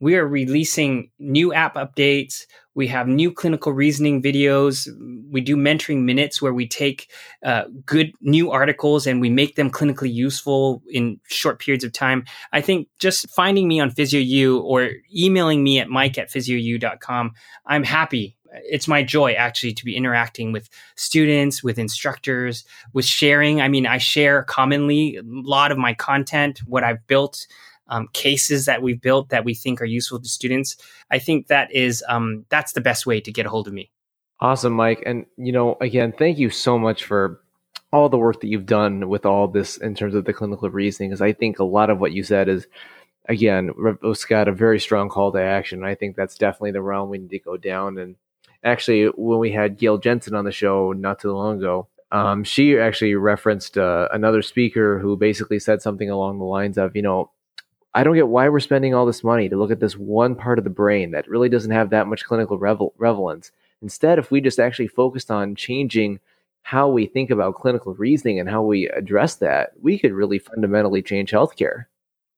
We 0.00 0.16
are 0.16 0.26
releasing 0.26 1.10
new 1.18 1.52
app 1.52 1.74
updates. 1.74 2.46
We 2.74 2.86
have 2.88 3.06
new 3.08 3.32
clinical 3.32 3.72
reasoning 3.72 4.22
videos. 4.22 4.88
We 5.30 5.40
do 5.40 5.56
mentoring 5.56 6.02
minutes 6.02 6.42
where 6.42 6.54
we 6.54 6.66
take 6.66 7.10
uh, 7.44 7.64
good 7.86 8.12
new 8.20 8.50
articles 8.50 9.06
and 9.06 9.20
we 9.20 9.30
make 9.30 9.56
them 9.56 9.70
clinically 9.70 10.12
useful 10.12 10.82
in 10.88 11.20
short 11.28 11.58
periods 11.58 11.84
of 11.84 11.92
time. 11.92 12.24
I 12.52 12.60
think 12.60 12.88
just 12.98 13.28
finding 13.30 13.68
me 13.68 13.80
on 13.80 13.90
PhysioU 13.90 14.62
or 14.62 14.90
emailing 15.14 15.62
me 15.62 15.78
at 15.78 15.88
mike 15.88 16.18
at 16.18 16.30
physiou.com, 16.30 17.32
I'm 17.66 17.84
happy 17.84 18.36
it's 18.62 18.88
my 18.88 19.02
joy 19.02 19.32
actually 19.32 19.72
to 19.72 19.84
be 19.84 19.96
interacting 19.96 20.52
with 20.52 20.68
students, 20.96 21.62
with 21.62 21.78
instructors, 21.78 22.64
with 22.92 23.04
sharing. 23.04 23.60
I 23.60 23.68
mean, 23.68 23.86
I 23.86 23.98
share 23.98 24.42
commonly 24.44 25.16
a 25.16 25.22
lot 25.24 25.72
of 25.72 25.78
my 25.78 25.94
content, 25.94 26.60
what 26.66 26.84
I've 26.84 27.04
built, 27.06 27.46
um, 27.88 28.08
cases 28.12 28.64
that 28.66 28.82
we've 28.82 29.00
built 29.00 29.28
that 29.28 29.44
we 29.44 29.54
think 29.54 29.80
are 29.80 29.86
useful 29.86 30.20
to 30.20 30.28
students. 30.28 30.76
I 31.10 31.18
think 31.18 31.48
that 31.48 31.72
is 31.74 32.02
um, 32.08 32.44
that's 32.48 32.72
the 32.72 32.80
best 32.80 33.06
way 33.06 33.20
to 33.20 33.32
get 33.32 33.46
a 33.46 33.50
hold 33.50 33.68
of 33.68 33.74
me. 33.74 33.90
Awesome, 34.40 34.72
Mike. 34.72 35.02
And 35.06 35.26
you 35.36 35.52
know, 35.52 35.76
again, 35.80 36.12
thank 36.16 36.38
you 36.38 36.50
so 36.50 36.78
much 36.78 37.04
for 37.04 37.40
all 37.92 38.08
the 38.08 38.18
work 38.18 38.40
that 38.40 38.48
you've 38.48 38.66
done 38.66 39.08
with 39.08 39.24
all 39.24 39.46
this 39.46 39.76
in 39.76 39.94
terms 39.94 40.14
of 40.14 40.24
the 40.24 40.32
clinical 40.32 40.68
reasoning. 40.68 41.10
Because 41.10 41.22
I 41.22 41.32
think 41.32 41.58
a 41.58 41.64
lot 41.64 41.90
of 41.90 42.00
what 42.00 42.12
you 42.12 42.22
said 42.24 42.48
is, 42.48 42.66
again, 43.28 43.70
it's 44.02 44.24
got 44.24 44.48
a 44.48 44.52
very 44.52 44.80
strong 44.80 45.08
call 45.08 45.30
to 45.32 45.40
action. 45.40 45.84
I 45.84 45.94
think 45.94 46.16
that's 46.16 46.36
definitely 46.36 46.72
the 46.72 46.82
realm 46.82 47.08
we 47.08 47.18
need 47.18 47.30
to 47.30 47.38
go 47.38 47.56
down. 47.56 47.98
And 47.98 48.16
actually, 48.64 49.06
when 49.06 49.38
we 49.38 49.52
had 49.52 49.78
Gail 49.78 49.98
Jensen 49.98 50.34
on 50.34 50.44
the 50.44 50.52
show 50.52 50.92
not 50.92 51.20
too 51.20 51.32
long 51.32 51.58
ago, 51.58 51.88
um, 52.10 52.44
she 52.44 52.78
actually 52.78 53.14
referenced 53.14 53.78
uh, 53.78 54.08
another 54.12 54.42
speaker 54.42 54.98
who 54.98 55.16
basically 55.16 55.58
said 55.58 55.80
something 55.80 56.10
along 56.10 56.38
the 56.38 56.44
lines 56.44 56.78
of, 56.78 56.94
you 56.94 57.02
know, 57.02 57.30
I 57.94 58.02
don't 58.02 58.16
get 58.16 58.28
why 58.28 58.48
we're 58.48 58.60
spending 58.60 58.94
all 58.94 59.06
this 59.06 59.22
money 59.22 59.48
to 59.48 59.56
look 59.56 59.70
at 59.70 59.80
this 59.80 59.96
one 59.96 60.34
part 60.34 60.58
of 60.58 60.64
the 60.64 60.70
brain 60.70 61.12
that 61.12 61.28
really 61.28 61.48
doesn't 61.48 61.70
have 61.70 61.90
that 61.90 62.08
much 62.08 62.24
clinical 62.24 62.58
revel- 62.58 62.94
relevance. 62.98 63.52
Instead, 63.82 64.18
if 64.18 64.30
we 64.30 64.40
just 64.40 64.58
actually 64.58 64.88
focused 64.88 65.30
on 65.30 65.54
changing 65.54 66.18
how 66.62 66.88
we 66.88 67.06
think 67.06 67.30
about 67.30 67.54
clinical 67.54 67.94
reasoning 67.94 68.40
and 68.40 68.48
how 68.48 68.62
we 68.62 68.88
address 68.88 69.36
that, 69.36 69.72
we 69.80 69.98
could 69.98 70.12
really 70.12 70.38
fundamentally 70.38 71.02
change 71.02 71.30
healthcare. 71.30 71.86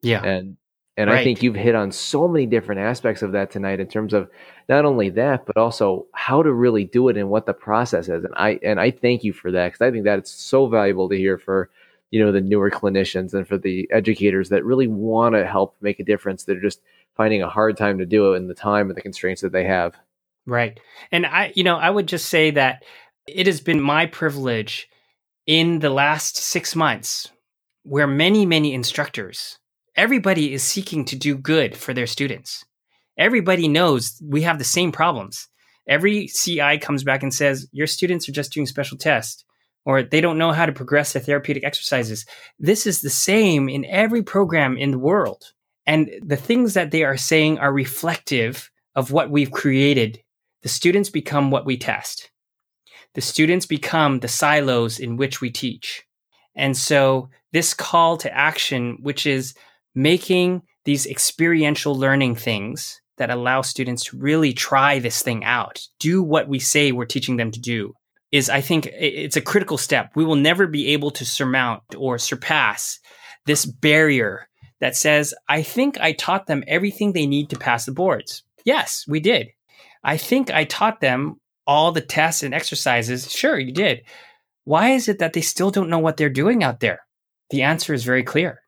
Yeah. 0.02 0.22
And 0.24 0.56
And 0.98 1.10
right. 1.10 1.20
I 1.20 1.24
think 1.24 1.42
you've 1.42 1.54
hit 1.54 1.74
on 1.74 1.92
so 1.92 2.26
many 2.26 2.46
different 2.46 2.80
aspects 2.80 3.22
of 3.22 3.32
that 3.32 3.50
tonight 3.50 3.80
in 3.80 3.86
terms 3.86 4.14
of 4.14 4.30
not 4.68 4.84
only 4.84 5.10
that, 5.10 5.44
but 5.46 5.56
also 5.56 6.06
how 6.12 6.42
to 6.42 6.52
really 6.52 6.84
do 6.84 7.08
it 7.08 7.16
and 7.16 7.28
what 7.28 7.44
the 7.44 7.52
process 7.52 8.08
is. 8.08 8.24
And 8.24 8.34
I 8.34 8.58
and 8.62 8.80
I 8.80 8.90
thank 8.90 9.22
you 9.22 9.32
for 9.32 9.52
that 9.52 9.72
because 9.72 9.86
I 9.86 9.90
think 9.90 10.04
that 10.04 10.18
it's 10.18 10.30
so 10.30 10.66
valuable 10.68 11.08
to 11.10 11.16
hear 11.16 11.36
for 11.38 11.70
you 12.10 12.24
know 12.24 12.32
the 12.32 12.40
newer 12.40 12.70
clinicians 12.70 13.34
and 13.34 13.46
for 13.46 13.58
the 13.58 13.88
educators 13.92 14.48
that 14.50 14.64
really 14.64 14.86
want 14.86 15.34
to 15.34 15.46
help 15.46 15.76
make 15.80 16.00
a 16.00 16.04
difference. 16.04 16.44
They're 16.44 16.60
just 16.60 16.80
finding 17.16 17.42
a 17.42 17.48
hard 17.48 17.76
time 17.76 17.98
to 17.98 18.06
do 18.06 18.32
it 18.32 18.36
in 18.36 18.48
the 18.48 18.54
time 18.54 18.88
and 18.88 18.96
the 18.96 19.02
constraints 19.02 19.42
that 19.42 19.52
they 19.52 19.64
have. 19.64 19.94
Right. 20.46 20.78
And 21.10 21.26
I, 21.26 21.52
you 21.54 21.64
know, 21.64 21.76
I 21.76 21.90
would 21.90 22.06
just 22.06 22.28
say 22.28 22.52
that 22.52 22.84
it 23.26 23.46
has 23.46 23.60
been 23.60 23.80
my 23.80 24.06
privilege 24.06 24.88
in 25.46 25.80
the 25.80 25.90
last 25.90 26.36
six 26.36 26.76
months 26.76 27.30
where 27.82 28.06
many, 28.06 28.46
many 28.46 28.74
instructors, 28.74 29.58
everybody 29.96 30.52
is 30.52 30.62
seeking 30.62 31.04
to 31.06 31.16
do 31.16 31.36
good 31.36 31.76
for 31.76 31.94
their 31.94 32.06
students. 32.06 32.64
Everybody 33.18 33.66
knows 33.66 34.20
we 34.22 34.42
have 34.42 34.58
the 34.58 34.64
same 34.64 34.92
problems. 34.92 35.48
Every 35.88 36.26
CI 36.26 36.78
comes 36.78 37.04
back 37.04 37.22
and 37.22 37.32
says, 37.32 37.68
Your 37.72 37.86
students 37.86 38.28
are 38.28 38.32
just 38.32 38.52
doing 38.52 38.66
special 38.66 38.98
tests, 38.98 39.44
or 39.86 40.02
they 40.02 40.20
don't 40.20 40.36
know 40.36 40.52
how 40.52 40.66
to 40.66 40.72
progress 40.72 41.12
their 41.12 41.22
therapeutic 41.22 41.64
exercises. 41.64 42.26
This 42.58 42.86
is 42.86 43.00
the 43.00 43.08
same 43.08 43.68
in 43.68 43.84
every 43.86 44.22
program 44.22 44.76
in 44.76 44.90
the 44.90 44.98
world. 44.98 45.52
And 45.86 46.10
the 46.20 46.36
things 46.36 46.74
that 46.74 46.90
they 46.90 47.04
are 47.04 47.16
saying 47.16 47.58
are 47.60 47.72
reflective 47.72 48.70
of 48.96 49.12
what 49.12 49.30
we've 49.30 49.52
created. 49.52 50.18
The 50.62 50.68
students 50.68 51.08
become 51.08 51.52
what 51.52 51.64
we 51.64 51.76
test. 51.76 52.30
The 53.14 53.20
students 53.20 53.64
become 53.64 54.18
the 54.18 54.28
silos 54.28 54.98
in 54.98 55.16
which 55.16 55.40
we 55.40 55.50
teach. 55.50 56.04
And 56.56 56.76
so 56.76 57.30
this 57.52 57.72
call 57.72 58.16
to 58.18 58.36
action, 58.36 58.98
which 59.00 59.24
is 59.24 59.54
making 59.94 60.62
these 60.84 61.06
experiential 61.06 61.94
learning 61.94 62.34
things 62.34 63.00
that 63.18 63.30
allow 63.30 63.62
students 63.62 64.04
to 64.04 64.18
really 64.18 64.52
try 64.52 64.98
this 64.98 65.22
thing 65.22 65.44
out, 65.44 65.80
do 66.00 66.22
what 66.22 66.48
we 66.48 66.58
say 66.58 66.90
we're 66.90 67.04
teaching 67.04 67.36
them 67.36 67.50
to 67.52 67.60
do, 67.60 67.94
is 68.32 68.50
I 68.50 68.60
think 68.60 68.86
it's 68.92 69.36
a 69.36 69.40
critical 69.40 69.78
step. 69.78 70.12
We 70.14 70.24
will 70.24 70.36
never 70.36 70.66
be 70.66 70.88
able 70.88 71.10
to 71.12 71.24
surmount 71.24 71.82
or 71.96 72.18
surpass 72.18 72.98
this 73.46 73.64
barrier 73.64 74.48
that 74.80 74.96
says, 74.96 75.34
I 75.48 75.62
think 75.62 75.98
I 76.00 76.12
taught 76.12 76.46
them 76.46 76.64
everything 76.66 77.12
they 77.12 77.26
need 77.26 77.50
to 77.50 77.58
pass 77.58 77.86
the 77.86 77.92
boards. 77.92 78.42
Yes, 78.64 79.04
we 79.08 79.20
did. 79.20 79.48
I 80.02 80.16
think 80.16 80.50
I 80.50 80.64
taught 80.64 81.00
them 81.00 81.40
all 81.66 81.92
the 81.92 82.00
tests 82.00 82.42
and 82.42 82.54
exercises. 82.54 83.30
Sure, 83.30 83.58
you 83.58 83.72
did. 83.72 84.02
Why 84.64 84.90
is 84.90 85.08
it 85.08 85.20
that 85.20 85.32
they 85.32 85.40
still 85.40 85.70
don't 85.70 85.88
know 85.88 85.98
what 85.98 86.16
they're 86.16 86.28
doing 86.28 86.62
out 86.62 86.80
there? 86.80 87.00
The 87.50 87.62
answer 87.62 87.94
is 87.94 88.04
very 88.04 88.24
clear. 88.24 88.62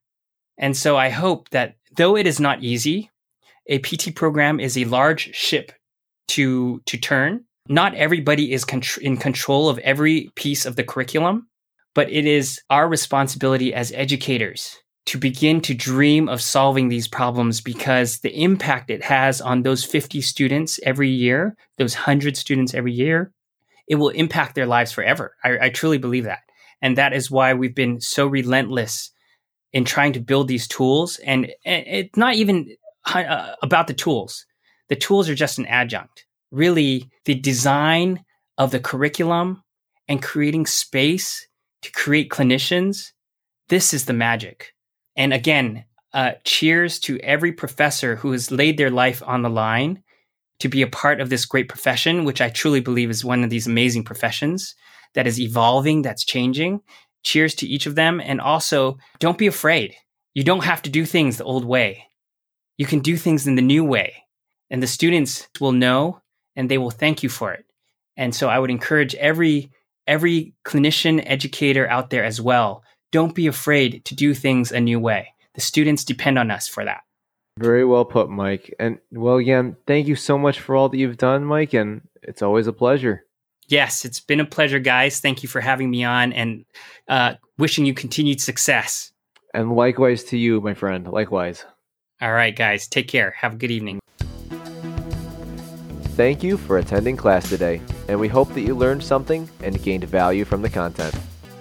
And 0.56 0.76
so 0.76 0.96
I 0.96 1.08
hope 1.08 1.50
that 1.50 1.74
though 1.96 2.16
it 2.16 2.26
is 2.26 2.40
not 2.40 2.62
easy, 2.62 3.10
a 3.66 3.78
PT 3.78 4.14
program 4.14 4.60
is 4.60 4.78
a 4.78 4.84
large 4.84 5.34
ship 5.34 5.72
to, 6.28 6.80
to 6.86 6.96
turn. 6.96 7.44
Not 7.68 7.94
everybody 7.94 8.52
is 8.52 8.64
in 9.00 9.16
control 9.16 9.68
of 9.68 9.78
every 9.80 10.30
piece 10.34 10.64
of 10.64 10.76
the 10.76 10.84
curriculum, 10.84 11.48
but 11.94 12.10
it 12.10 12.26
is 12.26 12.60
our 12.70 12.88
responsibility 12.88 13.74
as 13.74 13.92
educators 13.92 14.76
to 15.06 15.18
begin 15.18 15.60
to 15.62 15.74
dream 15.74 16.28
of 16.28 16.42
solving 16.42 16.88
these 16.88 17.08
problems 17.08 17.62
because 17.62 18.18
the 18.18 18.42
impact 18.42 18.90
it 18.90 19.02
has 19.02 19.40
on 19.40 19.62
those 19.62 19.82
50 19.82 20.20
students 20.20 20.78
every 20.82 21.08
year, 21.08 21.56
those 21.78 21.94
100 21.94 22.36
students 22.36 22.74
every 22.74 22.92
year, 22.92 23.32
it 23.88 23.94
will 23.94 24.10
impact 24.10 24.54
their 24.54 24.66
lives 24.66 24.92
forever. 24.92 25.34
I, 25.42 25.58
I 25.62 25.68
truly 25.70 25.96
believe 25.96 26.24
that. 26.24 26.40
And 26.82 26.98
that 26.98 27.14
is 27.14 27.30
why 27.30 27.54
we've 27.54 27.74
been 27.74 28.00
so 28.00 28.26
relentless 28.26 29.10
in 29.72 29.84
trying 29.84 30.12
to 30.12 30.20
build 30.20 30.46
these 30.46 30.68
tools. 30.68 31.18
And, 31.24 31.46
and 31.64 31.84
it's 31.86 32.16
not 32.16 32.34
even 32.34 32.76
uh, 33.06 33.54
about 33.62 33.86
the 33.86 33.94
tools. 33.94 34.44
The 34.88 34.96
tools 34.96 35.28
are 35.28 35.34
just 35.34 35.58
an 35.58 35.66
adjunct. 35.66 36.26
Really, 36.50 37.10
the 37.24 37.34
design 37.34 38.24
of 38.56 38.70
the 38.70 38.80
curriculum 38.80 39.62
and 40.08 40.22
creating 40.22 40.66
space 40.66 41.46
to 41.82 41.92
create 41.92 42.30
clinicians, 42.30 43.12
this 43.68 43.92
is 43.92 44.06
the 44.06 44.12
magic. 44.12 44.74
And 45.16 45.32
again, 45.32 45.84
uh, 46.12 46.32
cheers 46.44 46.98
to 47.00 47.18
every 47.20 47.52
professor 47.52 48.16
who 48.16 48.32
has 48.32 48.50
laid 48.50 48.78
their 48.78 48.90
life 48.90 49.22
on 49.26 49.42
the 49.42 49.50
line 49.50 50.02
to 50.60 50.68
be 50.68 50.82
a 50.82 50.88
part 50.88 51.20
of 51.20 51.28
this 51.28 51.44
great 51.44 51.68
profession, 51.68 52.24
which 52.24 52.40
I 52.40 52.48
truly 52.48 52.80
believe 52.80 53.10
is 53.10 53.24
one 53.24 53.44
of 53.44 53.50
these 53.50 53.66
amazing 53.66 54.04
professions 54.04 54.74
that 55.14 55.26
is 55.26 55.40
evolving, 55.40 56.02
that's 56.02 56.24
changing. 56.24 56.80
Cheers 57.22 57.54
to 57.56 57.66
each 57.66 57.86
of 57.86 57.94
them. 57.94 58.20
And 58.20 58.40
also, 58.40 58.96
don't 59.18 59.38
be 59.38 59.46
afraid. 59.46 59.94
You 60.34 60.44
don't 60.44 60.64
have 60.64 60.82
to 60.82 60.90
do 60.90 61.04
things 61.04 61.36
the 61.36 61.44
old 61.44 61.64
way. 61.64 62.04
You 62.76 62.86
can 62.86 63.00
do 63.00 63.16
things 63.16 63.46
in 63.46 63.56
the 63.56 63.62
new 63.62 63.84
way. 63.84 64.24
And 64.70 64.82
the 64.82 64.86
students 64.86 65.48
will 65.60 65.72
know 65.72 66.22
and 66.58 66.68
they 66.68 66.76
will 66.76 66.90
thank 66.90 67.22
you 67.22 67.30
for 67.30 67.52
it. 67.52 67.64
And 68.16 68.34
so 68.34 68.48
I 68.48 68.58
would 68.58 68.70
encourage 68.70 69.14
every 69.14 69.70
every 70.06 70.54
clinician 70.64 71.22
educator 71.24 71.88
out 71.88 72.10
there 72.10 72.24
as 72.24 72.40
well. 72.40 72.82
Don't 73.12 73.34
be 73.34 73.46
afraid 73.46 74.04
to 74.06 74.14
do 74.14 74.34
things 74.34 74.72
a 74.72 74.80
new 74.80 74.98
way. 74.98 75.28
The 75.54 75.60
students 75.60 76.04
depend 76.04 76.38
on 76.38 76.50
us 76.50 76.66
for 76.66 76.84
that. 76.84 77.02
Very 77.58 77.84
well 77.84 78.04
put, 78.04 78.28
Mike. 78.28 78.74
And 78.78 78.98
well, 79.12 79.36
again, 79.36 79.76
thank 79.86 80.06
you 80.08 80.16
so 80.16 80.36
much 80.36 80.60
for 80.60 80.74
all 80.76 80.88
that 80.88 80.98
you've 80.98 81.16
done, 81.16 81.44
Mike. 81.44 81.74
And 81.74 82.02
it's 82.22 82.42
always 82.42 82.66
a 82.66 82.72
pleasure. 82.72 83.24
Yes, 83.68 84.04
it's 84.04 84.20
been 84.20 84.40
a 84.40 84.46
pleasure, 84.46 84.78
guys. 84.78 85.20
Thank 85.20 85.42
you 85.42 85.48
for 85.48 85.60
having 85.60 85.90
me 85.90 86.02
on 86.02 86.32
and 86.32 86.64
uh, 87.06 87.34
wishing 87.58 87.84
you 87.84 87.94
continued 87.94 88.40
success. 88.40 89.12
And 89.52 89.76
likewise 89.76 90.24
to 90.24 90.38
you, 90.38 90.60
my 90.60 90.74
friend. 90.74 91.06
Likewise. 91.06 91.64
All 92.20 92.32
right, 92.32 92.54
guys. 92.54 92.88
Take 92.88 93.08
care. 93.08 93.32
Have 93.32 93.54
a 93.54 93.56
good 93.56 93.70
evening. 93.70 94.00
Thank 96.18 96.42
you 96.42 96.56
for 96.56 96.78
attending 96.78 97.16
class 97.16 97.48
today, 97.48 97.80
and 98.08 98.18
we 98.18 98.26
hope 98.26 98.52
that 98.54 98.62
you 98.62 98.74
learned 98.74 99.04
something 99.04 99.48
and 99.62 99.80
gained 99.80 100.02
value 100.02 100.44
from 100.44 100.62
the 100.62 100.68
content. 100.68 101.14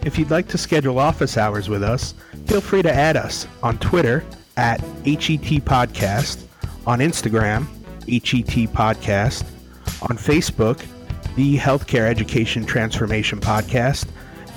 If 0.04 0.18
you'd 0.18 0.32
like 0.32 0.48
to 0.48 0.58
schedule 0.58 0.98
office 0.98 1.38
hours 1.38 1.70
with 1.70 1.84
us, 1.84 2.16
feel 2.48 2.60
free 2.60 2.82
to 2.82 2.92
add 2.92 3.18
us 3.18 3.46
on 3.62 3.78
Twitter 3.78 4.26
at 4.58 4.80
HET 5.06 5.64
Podcast, 5.64 6.44
on 6.88 7.02
Instagram, 7.02 7.68
HET 8.08 8.74
Podcast, 8.74 9.44
on 10.10 10.18
Facebook, 10.18 10.84
the 11.36 11.58
Healthcare 11.58 12.10
Education 12.10 12.66
Transformation 12.66 13.40
Podcast, 13.40 14.08